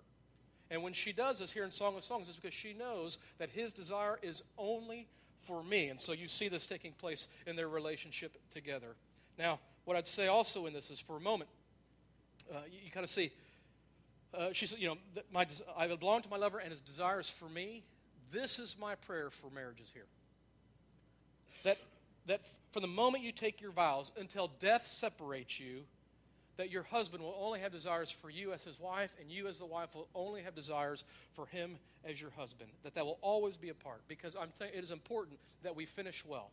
[0.69, 3.49] And when she does this here in Song of Songs, it's because she knows that
[3.49, 5.07] his desire is only
[5.39, 5.89] for me.
[5.89, 8.95] And so you see this taking place in their relationship together.
[9.37, 11.49] Now, what I'd say also in this is for a moment,
[12.53, 13.31] uh, you, you kind of see,
[14.33, 14.97] uh, she said, you know,
[15.33, 17.83] my, I belong to my lover and his desire is for me.
[18.31, 20.05] This is my prayer for marriages here.
[21.63, 21.77] That
[22.27, 25.81] that from the moment you take your vows until death separates you,
[26.57, 29.57] that your husband will only have desires for you as his wife, and you as
[29.57, 32.69] the wife will only have desires for him as your husband.
[32.83, 35.85] That that will always be a part, because I'm t- it is important that we
[35.85, 36.51] finish well.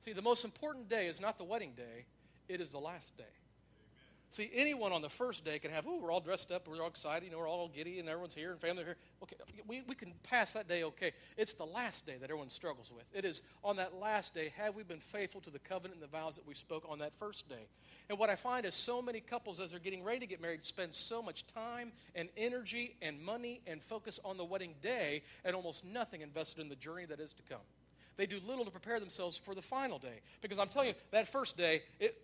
[0.00, 2.06] See, the most important day is not the wedding day;
[2.48, 3.24] it is the last day.
[4.32, 6.88] See, anyone on the first day can have, oh, we're all dressed up, we're all
[6.88, 8.96] excited, you know, we're all giddy, and everyone's here, and family here.
[9.22, 11.12] Okay, we, we can pass that day okay.
[11.36, 13.04] It's the last day that everyone struggles with.
[13.12, 16.16] It is on that last day, have we been faithful to the covenant and the
[16.16, 17.66] vows that we spoke on that first day?
[18.08, 20.64] And what I find is so many couples, as they're getting ready to get married,
[20.64, 25.54] spend so much time and energy and money and focus on the wedding day and
[25.54, 27.60] almost nothing invested in the journey that is to come.
[28.16, 30.20] They do little to prepare themselves for the final day.
[30.40, 32.16] Because I'm telling you, that first day, it,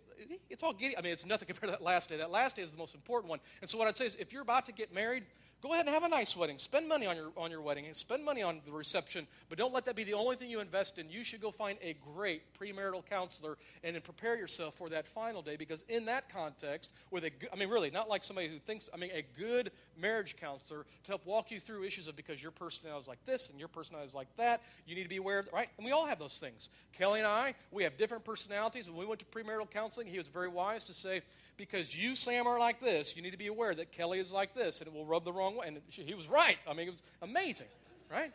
[0.49, 0.97] it's all giddy.
[0.97, 2.17] I mean, it's nothing compared to that last day.
[2.17, 3.39] That last day is the most important one.
[3.61, 5.23] And so, what I'd say is if you're about to get married,
[5.61, 6.57] go ahead and have a nice wedding.
[6.57, 9.73] Spend money on your, on your wedding and spend money on the reception, but don't
[9.73, 11.09] let that be the only thing you invest in.
[11.09, 15.41] You should go find a great premarital counselor and then prepare yourself for that final
[15.41, 18.89] day because, in that context, with a, I mean, really, not like somebody who thinks,
[18.93, 22.51] I mean, a good marriage counselor to help walk you through issues of because your
[22.51, 24.61] personality is like this and your personality is like that.
[24.85, 25.69] You need to be aware of right?
[25.77, 26.69] And we all have those things.
[26.93, 28.89] Kelly and I, we have different personalities.
[28.89, 31.21] When we went to premarital counseling, he was very wise to say,
[31.59, 34.55] because you, Sam, are like this, you need to be aware that Kelly is like
[34.55, 35.67] this, and it will rub the wrong way.
[35.67, 36.57] And she, he was right.
[36.67, 37.67] I mean, it was amazing,
[38.09, 38.31] right?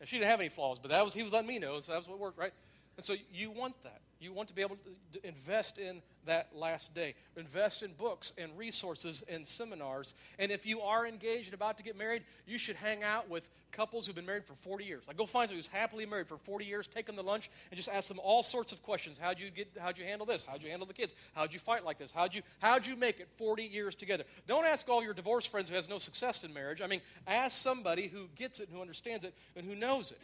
[0.00, 1.92] And she didn't have any flaws, but that was he was letting me know, so
[1.92, 2.52] that was what worked, right?
[2.96, 4.00] And so you want that.
[4.20, 4.76] You want to be able
[5.14, 7.14] to invest in that last day.
[7.36, 10.12] Invest in books and resources and seminars.
[10.38, 13.48] And if you are engaged and about to get married, you should hang out with
[13.72, 15.04] couples who've been married for 40 years.
[15.06, 17.76] Like go find somebody who's happily married for 40 years, take them to lunch, and
[17.76, 19.16] just ask them all sorts of questions.
[19.18, 20.44] How'd you get how'd you handle this?
[20.44, 21.14] How'd you handle the kids?
[21.34, 22.12] How'd you fight like this?
[22.12, 24.24] How'd you how'd you make it 40 years together?
[24.46, 26.82] Don't ask all your divorced friends who has no success in marriage.
[26.82, 30.20] I mean, ask somebody who gets it and who understands it and who knows it.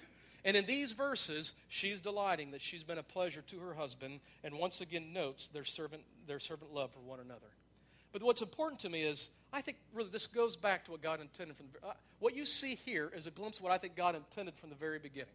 [0.46, 4.54] And in these verses, she's delighting that she's been a pleasure to her husband, and
[4.54, 7.48] once again notes their servant, their servant love for one another.
[8.12, 11.20] But what's important to me is, I think really this goes back to what God
[11.20, 13.96] intended from the, uh, what you see here is a glimpse of what I think
[13.96, 15.35] God intended from the very beginning.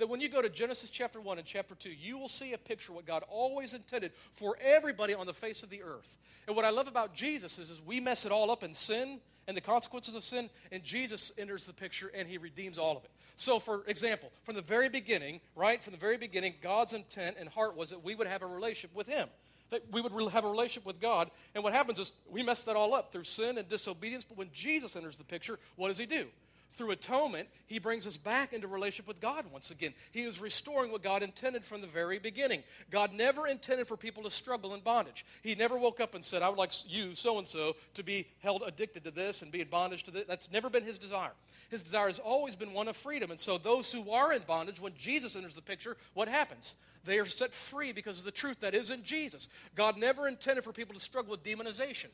[0.00, 2.58] That when you go to Genesis chapter 1 and chapter 2, you will see a
[2.58, 6.16] picture what God always intended for everybody on the face of the earth.
[6.46, 9.20] And what I love about Jesus is, is we mess it all up in sin
[9.46, 13.04] and the consequences of sin, and Jesus enters the picture and he redeems all of
[13.04, 13.10] it.
[13.36, 17.46] So, for example, from the very beginning, right, from the very beginning, God's intent and
[17.46, 19.28] heart was that we would have a relationship with him.
[19.68, 21.30] That we would have a relationship with God.
[21.54, 24.24] And what happens is we mess that all up through sin and disobedience.
[24.24, 26.26] But when Jesus enters the picture, what does he do?
[26.72, 29.92] Through atonement, he brings us back into relationship with God once again.
[30.12, 32.62] He is restoring what God intended from the very beginning.
[32.90, 35.26] God never intended for people to struggle in bondage.
[35.42, 38.28] He never woke up and said, I would like you, so and so, to be
[38.38, 40.24] held addicted to this and be in bondage to this.
[40.28, 41.32] That's never been his desire.
[41.70, 43.32] His desire has always been one of freedom.
[43.32, 46.76] And so, those who are in bondage, when Jesus enters the picture, what happens?
[47.04, 49.48] They are set free because of the truth that is in Jesus.
[49.74, 52.10] God never intended for people to struggle with demonization.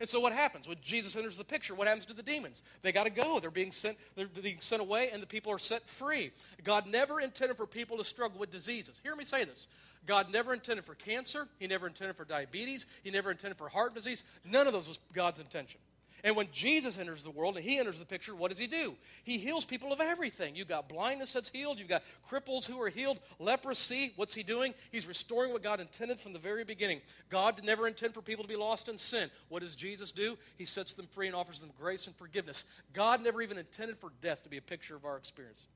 [0.00, 1.74] And so what happens when Jesus enters the picture?
[1.74, 2.62] What happens to the demons?
[2.82, 3.40] They got to go.
[3.40, 3.98] They're being sent.
[4.14, 6.30] They're being sent away, and the people are set free.
[6.62, 9.00] God never intended for people to struggle with diseases.
[9.02, 9.66] Hear me say this:
[10.06, 11.48] God never intended for cancer.
[11.58, 12.86] He never intended for diabetes.
[13.02, 14.24] He never intended for heart disease.
[14.44, 15.80] None of those was God's intention.
[16.24, 18.94] And when Jesus enters the world and he enters the picture, what does he do?
[19.22, 20.56] He heals people of everything.
[20.56, 24.12] You've got blindness that's healed, you've got cripples who are healed, leprosy.
[24.16, 24.74] What's he doing?
[24.90, 27.00] He's restoring what God intended from the very beginning.
[27.30, 29.30] God never intended for people to be lost in sin.
[29.48, 30.36] What does Jesus do?
[30.56, 32.64] He sets them free and offers them grace and forgiveness.
[32.92, 35.66] God never even intended for death to be a picture of our experience,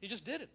[0.00, 0.50] He just did it.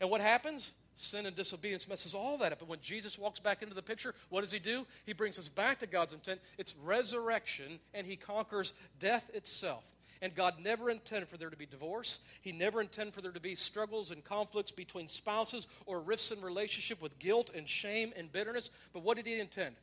[0.00, 0.72] And what happens?
[0.96, 2.58] Sin and disobedience messes all that up.
[2.58, 4.86] But when Jesus walks back into the picture, what does he do?
[5.04, 6.40] He brings us back to God's intent.
[6.58, 9.84] It's resurrection, and he conquers death itself.
[10.22, 12.20] And God never intended for there to be divorce.
[12.40, 16.40] He never intended for there to be struggles and conflicts between spouses or rifts in
[16.40, 18.70] relationship with guilt and shame and bitterness.
[18.94, 19.76] But what did he intend?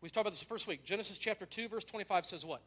[0.00, 0.84] We talked about this the first week.
[0.84, 2.62] Genesis chapter 2, verse 25 says what?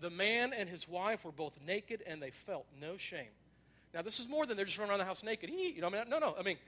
[0.00, 3.28] The man and his wife were both naked and they felt no shame.
[3.94, 5.50] Now, this is more than they're just running around the house naked.
[5.50, 6.34] You know, I mean, no, no.
[6.38, 6.58] I mean,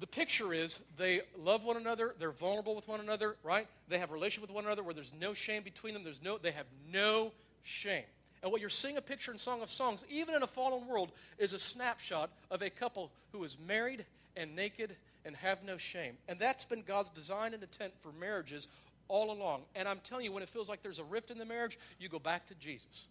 [0.00, 3.66] the picture is they love one another, they're vulnerable with one another, right?
[3.88, 6.04] They have relationship with one another where there's no shame between them.
[6.04, 8.04] There's no, they have no shame.
[8.42, 11.12] And what you're seeing a picture in Song of Songs, even in a fallen world,
[11.38, 14.04] is a snapshot of a couple who is married
[14.36, 16.18] and naked and have no shame.
[16.28, 18.68] And that's been God's design and intent for marriages
[19.08, 19.62] all along.
[19.74, 22.08] And I'm telling you, when it feels like there's a rift in the marriage, you
[22.08, 23.08] go back to Jesus.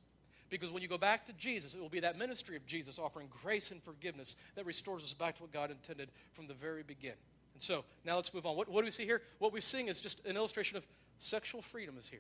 [0.54, 3.28] Because when you go back to Jesus, it will be that ministry of Jesus offering
[3.42, 7.18] grace and forgiveness that restores us back to what God intended from the very beginning.
[7.54, 8.56] And so now let's move on.
[8.56, 9.24] What, what do we see here?
[9.40, 10.86] What we're seeing is just an illustration of
[11.18, 12.20] sexual freedom is here.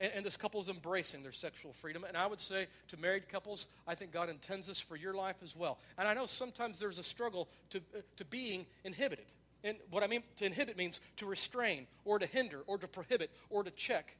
[0.00, 2.04] And, and, this couple is embracing their sexual freedom.
[2.04, 5.36] And I would say to married couples, I think God intends this for your life
[5.42, 5.78] as well.
[5.96, 9.24] And I know sometimes there's a struggle to, uh, to being inhibited.
[9.64, 13.30] And what I mean to inhibit means to restrain or to hinder or to prohibit
[13.48, 14.14] or to check.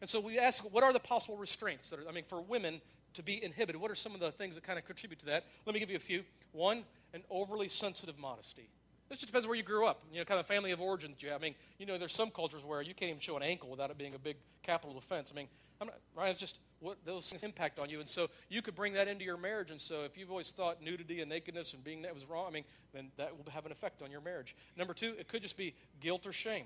[0.00, 2.80] And so we ask, what are the possible restraints that are, I mean, for women
[3.14, 3.80] to be inhibited?
[3.80, 5.44] What are some of the things that kind of contribute to that?
[5.66, 6.24] Let me give you a few.
[6.52, 6.84] One,
[7.14, 8.68] an overly sensitive modesty.
[9.08, 11.14] This just depends where you grew up, you know, kind of family of origin.
[11.34, 13.90] I mean, you know, there's some cultures where you can't even show an ankle without
[13.90, 15.32] it being a big capital offense.
[15.32, 15.48] I mean,
[15.80, 16.30] I'm not, right?
[16.30, 19.24] It's just what those things impact on you, and so you could bring that into
[19.24, 19.70] your marriage.
[19.70, 22.50] And so, if you've always thought nudity and nakedness and being that was wrong, I
[22.50, 24.54] mean, then that will have an effect on your marriage.
[24.76, 26.64] Number two, it could just be guilt or shame.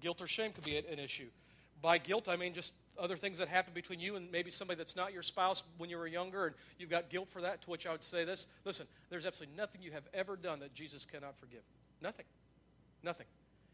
[0.00, 1.28] Guilt or shame could be an issue.
[1.82, 4.96] By guilt, I mean just other things that happen between you and maybe somebody that's
[4.96, 7.86] not your spouse when you were younger, and you've got guilt for that, to which
[7.86, 11.36] I would say this listen, there's absolutely nothing you have ever done that Jesus cannot
[11.38, 11.62] forgive.
[12.02, 12.26] Nothing.
[13.02, 13.26] Nothing.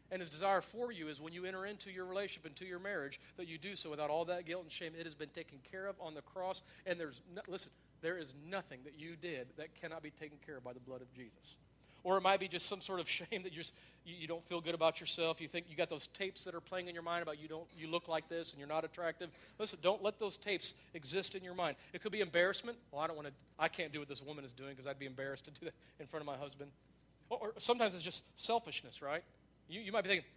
[0.09, 3.19] And his desire for you is when you enter into your relationship, into your marriage,
[3.35, 4.93] that you do so without all that guilt and shame.
[4.97, 6.61] It has been taken care of on the cross.
[6.85, 10.57] And there's, no, listen, there is nothing that you did that cannot be taken care
[10.57, 11.57] of by the blood of Jesus.
[12.07, 13.73] Or it might be just some sort of shame that you just
[14.05, 15.41] you, you, don't feel good about yourself.
[15.41, 17.67] You think you got those tapes that are playing in your mind about you don't
[17.77, 19.29] you look like this and you're not attractive.
[19.59, 21.75] Listen, don't let those tapes exist in your mind.
[21.91, 22.77] It could be embarrassment.
[22.91, 23.33] Well, I don't want to.
[23.59, 25.73] I can't do what this woman is doing because I'd be embarrassed to do that
[25.99, 26.71] in front of my husband.
[27.29, 29.23] Or, or sometimes it's just selfishness, right?
[29.67, 30.29] You, you might be thinking,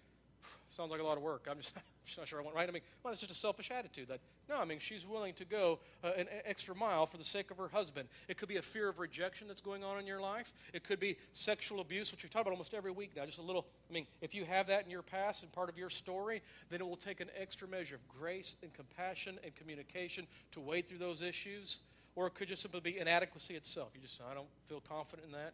[0.69, 1.47] sounds like a lot of work.
[1.51, 2.69] I'm just, I'm just not sure I want right.
[2.69, 4.09] I mean, well, it's just a selfish attitude.
[4.09, 7.51] That no, I mean, she's willing to go uh, an extra mile for the sake
[7.51, 8.09] of her husband.
[8.29, 10.53] It could be a fear of rejection that's going on in your life.
[10.73, 13.25] It could be sexual abuse, which we've talked about almost every week now.
[13.27, 13.67] Just a little.
[13.89, 16.81] I mean, if you have that in your past and part of your story, then
[16.81, 20.99] it will take an extra measure of grace and compassion and communication to wade through
[20.99, 21.79] those issues.
[22.17, 23.91] Or it could just simply be inadequacy itself.
[23.95, 25.53] You just, I don't feel confident in that.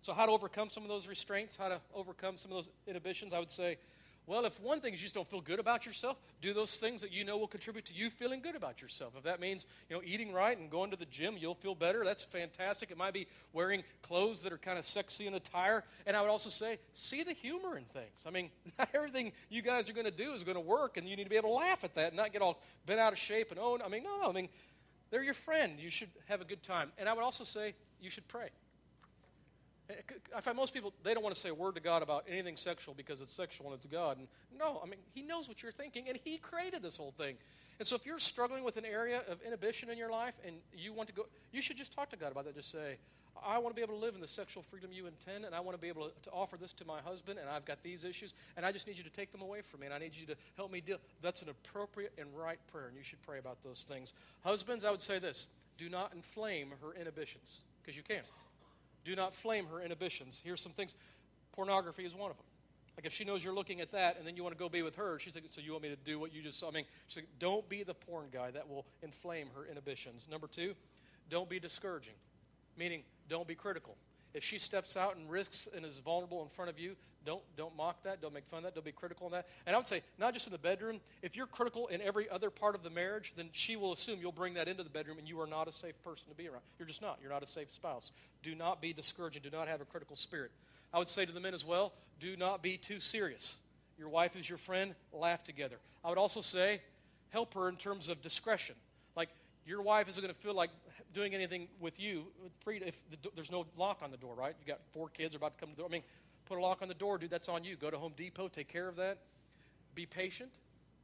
[0.00, 3.34] So, how to overcome some of those restraints, how to overcome some of those inhibitions,
[3.34, 3.78] I would say
[4.28, 7.00] well, if one thing is you just don't feel good about yourself, do those things
[7.00, 9.14] that you know will contribute to you feeling good about yourself.
[9.16, 12.04] If that means, you know, eating right and going to the gym, you'll feel better.
[12.04, 12.90] That's fantastic.
[12.90, 15.82] It might be wearing clothes that are kind of sexy in attire.
[16.06, 18.26] And I would also say, see the humor in things.
[18.26, 21.08] I mean, not everything you guys are going to do is going to work, and
[21.08, 23.14] you need to be able to laugh at that and not get all bent out
[23.14, 24.50] of shape and oh, I mean, no, I mean,
[25.08, 25.78] they're your friend.
[25.78, 26.92] You should have a good time.
[26.98, 28.50] And I would also say you should pray.
[29.90, 29.94] Eh,
[30.36, 32.56] I find most people, they don't want to say a word to God about anything
[32.56, 34.18] sexual because it's sexual and it's God.
[34.18, 34.28] And
[34.58, 37.36] no, I mean, He knows what you're thinking and He created this whole thing.
[37.78, 40.92] And so if you're struggling with an area of inhibition in your life and you
[40.92, 42.56] want to go, you should just talk to God about that.
[42.56, 42.98] Just say,
[43.46, 45.60] I want to be able to live in the sexual freedom you intend, and I
[45.60, 48.34] want to be able to offer this to my husband, and I've got these issues,
[48.56, 50.26] and I just need you to take them away from me, and I need you
[50.26, 50.98] to help me deal.
[51.22, 54.12] That's an appropriate and right prayer, and you should pray about those things.
[54.42, 58.22] Husbands, I would say this do not inflame her inhibitions, because you can.
[59.08, 60.42] Do not flame her inhibitions.
[60.44, 60.94] Here's some things.
[61.52, 62.44] Pornography is one of them.
[62.94, 64.82] Like if she knows you're looking at that and then you want to go be
[64.82, 66.68] with her, she's like, so you want me to do what you just saw?
[66.68, 68.50] I mean, she's like, don't be the porn guy.
[68.50, 70.28] That will inflame her inhibitions.
[70.30, 70.74] Number two,
[71.30, 72.16] don't be discouraging,
[72.76, 73.96] meaning don't be critical.
[74.34, 77.76] If she steps out and risks and is vulnerable in front of you, don't, don't
[77.76, 78.22] mock that.
[78.22, 78.74] Don't make fun of that.
[78.74, 79.46] Don't be critical in that.
[79.66, 82.48] And I would say, not just in the bedroom, if you're critical in every other
[82.48, 85.28] part of the marriage, then she will assume you'll bring that into the bedroom and
[85.28, 86.62] you are not a safe person to be around.
[86.78, 87.18] You're just not.
[87.20, 88.12] You're not a safe spouse.
[88.42, 89.42] Do not be discouraging.
[89.42, 90.52] Do not have a critical spirit.
[90.92, 93.58] I would say to the men as well, do not be too serious.
[93.98, 95.76] Your wife is your friend, laugh together.
[96.04, 96.80] I would also say,
[97.30, 98.76] help her in terms of discretion.
[99.16, 99.28] Like,
[99.66, 100.70] your wife isn't going to feel like
[101.18, 102.24] doing anything with you
[102.60, 102.80] free.
[102.84, 104.54] if the, there's no lock on the door, right?
[104.60, 105.88] You got four kids are about to come to the door.
[105.90, 106.02] I mean,
[106.44, 107.76] put a lock on the door, dude, that's on you.
[107.76, 109.18] Go to Home Depot, take care of that.
[109.94, 110.50] Be patient.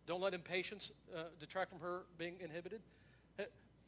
[0.07, 2.81] Don't let impatience uh, detract from her being inhibited.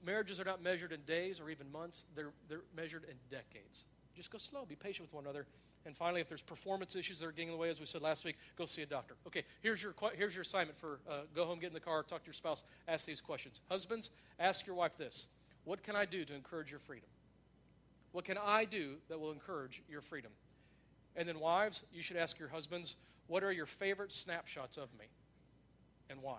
[0.04, 3.84] Marriages are not measured in days or even months, they're, they're measured in decades.
[4.14, 5.46] Just go slow, be patient with one another,
[5.86, 8.02] and finally, if there's performance issues that are getting in the way, as we said
[8.02, 9.14] last week, go see a doctor.
[9.26, 12.22] Okay, here's your, here's your assignment for uh, go home, get in the car, talk
[12.22, 13.60] to your spouse, ask these questions.
[13.70, 14.10] Husbands,
[14.40, 15.28] ask your wife this
[15.66, 17.08] What can I do to encourage your freedom?
[18.12, 20.30] What can I do that will encourage your freedom?
[21.16, 22.96] And then, wives, you should ask your husbands,
[23.26, 25.06] What are your favorite snapshots of me?
[26.08, 26.38] And why?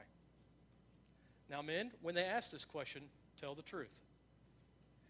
[1.49, 3.03] Now, men, when they ask this question,
[3.39, 4.01] tell the truth.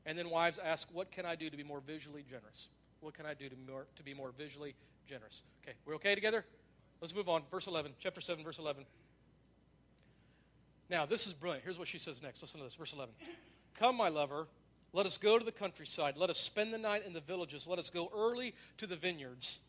[0.05, 2.69] And then, wives, ask, What can I do to be more visually generous?
[3.01, 4.73] What can I do to, more, to be more visually
[5.05, 5.43] generous?
[5.63, 6.43] Okay, we're okay together?
[7.01, 7.43] Let's move on.
[7.51, 8.83] Verse 11, chapter 7, verse 11.
[10.89, 11.63] Now, this is brilliant.
[11.63, 12.41] Here's what she says next.
[12.41, 12.73] Listen to this.
[12.73, 13.13] Verse 11.
[13.79, 14.47] Come, my lover,
[14.93, 16.17] let us go to the countryside.
[16.17, 17.67] Let us spend the night in the villages.
[17.67, 19.59] Let us go early to the vineyards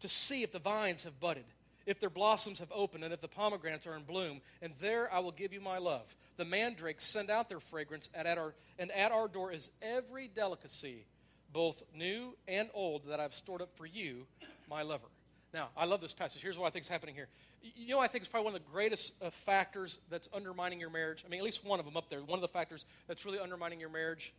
[0.00, 1.44] to see if the vines have budded,
[1.86, 4.40] if their blossoms have opened, and if the pomegranates are in bloom.
[4.62, 6.14] And there I will give you my love.
[6.36, 10.28] The mandrakes send out their fragrance, and at our, and at our door is every
[10.28, 11.06] delicacy
[11.52, 14.26] both new and old, that I've stored up for you,
[14.68, 15.06] my lover.
[15.54, 16.42] Now, I love this passage.
[16.42, 17.28] Here's what I think is happening here.
[17.74, 20.90] You know, I think it's probably one of the greatest uh, factors that's undermining your
[20.90, 21.24] marriage.
[21.26, 22.20] I mean, at least one of them up there.
[22.20, 24.32] One of the factors that's really undermining your marriage.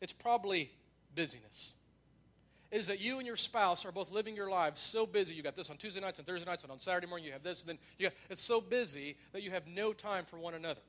[0.00, 0.70] It's probably
[1.14, 1.74] busyness.
[2.70, 5.34] Is that you and your spouse are both living your lives so busy?
[5.34, 7.42] You got this on Tuesday nights and Thursday nights, and on Saturday morning you have
[7.42, 10.54] this, and then you got, it's so busy that you have no time for one
[10.54, 10.80] another.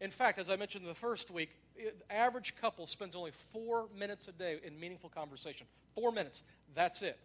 [0.00, 3.86] In fact, as I mentioned in the first week, the average couple spends only four
[3.98, 5.66] minutes a day in meaningful conversation.
[5.94, 6.44] Four minutes.
[6.74, 7.18] That's it.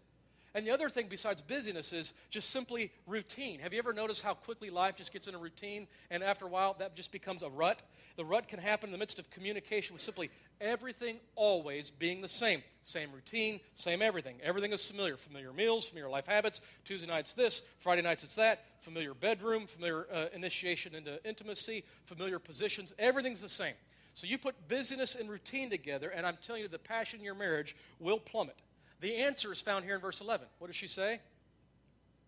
[0.55, 3.59] And the other thing besides busyness is just simply routine.
[3.59, 6.47] Have you ever noticed how quickly life just gets in a routine and after a
[6.47, 7.83] while that just becomes a rut?
[8.15, 12.27] The rut can happen in the midst of communication with simply everything always being the
[12.27, 12.63] same.
[12.81, 14.37] Same routine, same everything.
[14.43, 15.17] Everything is familiar.
[15.17, 16.61] Familiar meals, familiar life habits.
[16.83, 18.65] Tuesday nights this, Friday nights it's that.
[18.79, 22.93] Familiar bedroom, familiar uh, initiation into intimacy, familiar positions.
[22.97, 23.75] Everything's the same.
[24.15, 27.35] So you put busyness and routine together, and I'm telling you, the passion in your
[27.35, 28.55] marriage will plummet.
[28.99, 30.47] The answer is found here in verse 11.
[30.59, 31.19] What does she say?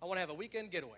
[0.02, 0.98] I want to have a weekend getaway.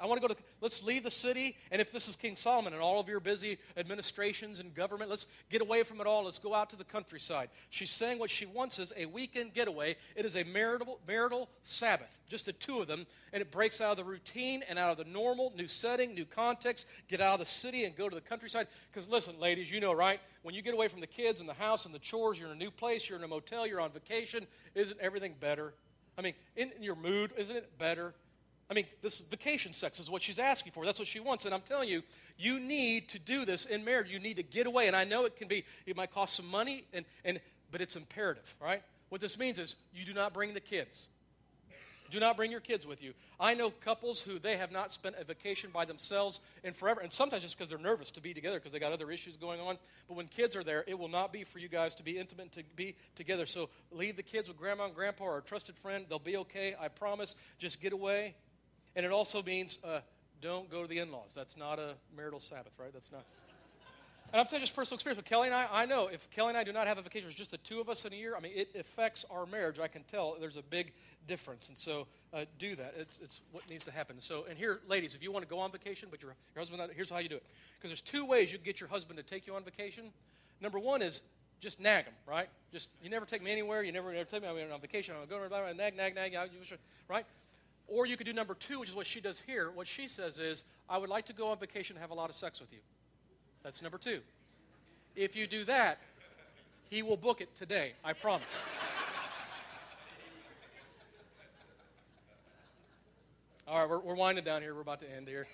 [0.00, 1.56] I want to go to, let's leave the city.
[1.70, 5.26] And if this is King Solomon and all of your busy administrations and government, let's
[5.50, 6.24] get away from it all.
[6.24, 7.48] Let's go out to the countryside.
[7.70, 9.96] She's saying what she wants is a weekend getaway.
[10.16, 13.06] It is a marital, marital Sabbath, just the two of them.
[13.32, 16.24] And it breaks out of the routine and out of the normal, new setting, new
[16.24, 16.86] context.
[17.08, 18.68] Get out of the city and go to the countryside.
[18.92, 20.20] Because listen, ladies, you know, right?
[20.42, 22.54] When you get away from the kids and the house and the chores, you're in
[22.54, 24.46] a new place, you're in a motel, you're on vacation.
[24.74, 25.74] Isn't everything better?
[26.16, 28.14] I mean, in your mood, isn't it better?
[28.70, 30.84] I mean, this vacation sex is what she's asking for.
[30.86, 31.44] That's what she wants.
[31.44, 32.02] And I'm telling you,
[32.38, 34.10] you need to do this in marriage.
[34.10, 34.86] You need to get away.
[34.86, 37.40] And I know it can be, it might cost some money, and, and,
[37.70, 38.82] but it's imperative, right?
[39.10, 41.08] What this means is you do not bring the kids.
[42.10, 43.12] Do not bring your kids with you.
[43.40, 47.12] I know couples who they have not spent a vacation by themselves in forever, and
[47.12, 49.78] sometimes just because they're nervous to be together because they got other issues going on.
[50.06, 52.52] But when kids are there, it will not be for you guys to be intimate
[52.52, 53.46] to be together.
[53.46, 56.04] So leave the kids with grandma and grandpa or a trusted friend.
[56.08, 56.76] They'll be okay.
[56.80, 57.34] I promise.
[57.58, 58.34] Just get away
[58.96, 60.00] and it also means uh,
[60.40, 61.34] don't go to the in laws.
[61.34, 62.92] That's not a marital Sabbath, right?
[62.92, 63.24] That's not.
[64.32, 65.68] And I'm telling you just personal experience But Kelly and I.
[65.70, 67.80] I know if Kelly and I do not have a vacation, it's just the two
[67.80, 68.34] of us in a year.
[68.36, 69.78] I mean, it affects our marriage.
[69.78, 70.92] I can tell there's a big
[71.28, 71.68] difference.
[71.68, 72.94] And so uh, do that.
[72.98, 74.16] It's, it's what needs to happen.
[74.18, 76.82] So, and here, ladies, if you want to go on vacation, but your, your husband,
[76.96, 77.44] here's how you do it.
[77.78, 80.06] Because there's two ways you get your husband to take you on vacation.
[80.60, 81.20] Number one is
[81.60, 82.48] just nag him, right?
[82.72, 83.84] Just you never take me anywhere.
[83.84, 85.14] You never, never take me on vacation.
[85.20, 86.36] I'm going to nag, nag, nag,
[87.08, 87.24] right?
[87.86, 89.70] Or you could do number two, which is what she does here.
[89.70, 92.30] What she says is, I would like to go on vacation and have a lot
[92.30, 92.78] of sex with you.
[93.62, 94.20] That's number two.
[95.16, 95.98] If you do that,
[96.90, 98.62] He will book it today, I promise.
[103.66, 104.74] All right, we're, we're winding down here.
[104.74, 105.46] We're about to end here.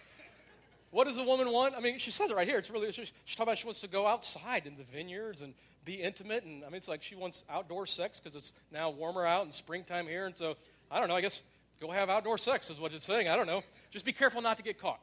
[0.90, 1.74] What does a woman want?
[1.76, 2.58] I mean, she says it right here.
[2.58, 5.54] It's really, she's, she's talking about she wants to go outside in the vineyards and
[5.84, 6.44] be intimate.
[6.44, 9.54] And I mean, it's like she wants outdoor sex because it's now warmer out and
[9.54, 10.26] springtime here.
[10.26, 10.56] And so,
[10.90, 11.42] I don't know, I guess
[11.80, 13.28] go have outdoor sex is what it's saying.
[13.28, 13.62] I don't know.
[13.90, 15.00] Just be careful not to get caught.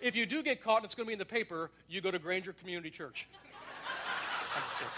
[0.00, 2.10] If you do get caught and it's going to be in the paper, you go
[2.10, 3.28] to Granger Community Church.
[4.54, 4.92] I'm just kidding.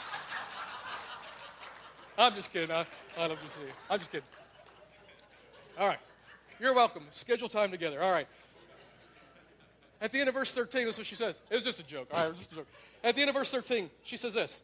[2.19, 2.71] I'm just kidding.
[2.71, 2.87] I,
[3.19, 3.73] I love to see you.
[3.91, 4.27] I'm just kidding.
[5.79, 5.99] All right.
[6.61, 7.03] You're welcome.
[7.11, 8.03] Schedule time together.
[8.03, 8.29] All right.
[10.01, 11.41] At the end of verse 13, this is what she says.
[11.51, 12.09] It was just a joke.
[12.13, 12.67] All right, just a joke.
[13.05, 14.61] At the end of verse 13, she says this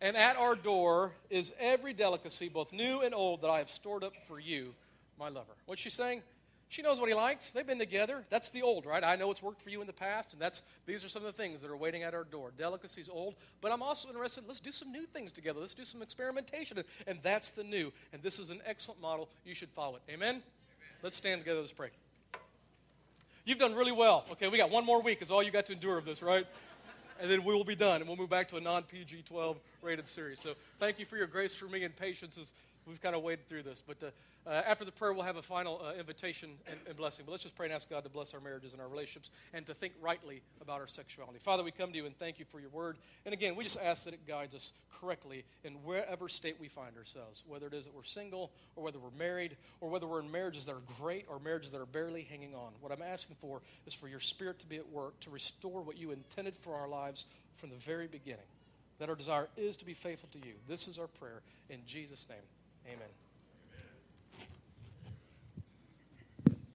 [0.00, 4.04] And at our door is every delicacy, both new and old, that I have stored
[4.04, 4.74] up for you,
[5.18, 5.52] my lover.
[5.66, 6.22] What's she saying?
[6.68, 7.50] She knows what he likes.
[7.50, 8.24] They've been together.
[8.28, 9.04] That's the old, right?
[9.04, 11.34] I know it's worked for you in the past, and that's these are some of
[11.34, 12.52] the things that are waiting at our door.
[12.58, 14.44] Delicacies old, but I'm also interested.
[14.48, 15.60] Let's do some new things together.
[15.60, 17.92] Let's do some experimentation, and that's the new.
[18.12, 19.28] And this is an excellent model.
[19.44, 20.02] You should follow it.
[20.10, 20.28] Amen.
[20.28, 20.42] Amen.
[21.02, 21.60] Let's stand together.
[21.60, 21.90] Let's pray.
[23.44, 24.24] You've done really well.
[24.32, 26.44] Okay, we got one more week, is all you got to endure of this, right?
[27.20, 29.56] And then we will be done, and we'll move back to a non PG 12
[29.82, 30.40] rated series.
[30.40, 32.52] So thank you for your grace for me and patience as
[32.86, 33.82] we've kind of waded through this.
[33.86, 37.24] But uh, uh, after the prayer, we'll have a final uh, invitation and, and, blessing.
[37.26, 39.66] But let's just pray and ask God to bless our marriages and our relationships and
[39.66, 41.38] to think rightly about our sexuality.
[41.40, 42.98] Father, we come to you and thank you for your word.
[43.24, 46.96] And again, we just ask that it guides us correctly in wherever state we find
[46.96, 50.30] ourselves, whether it is that we're single or whether we're married or whether we're in
[50.30, 52.72] marriages that are great or marriages that are barely hanging on.
[52.80, 55.98] What I'm asking for is for your spirit to be at work to restore what
[55.98, 58.46] you intended for our lives from the very beginning.
[58.98, 60.54] That our desire is to be faithful to you.
[60.68, 61.42] This is our prayer.
[61.68, 62.38] In Jesus' name,
[62.88, 63.25] amen.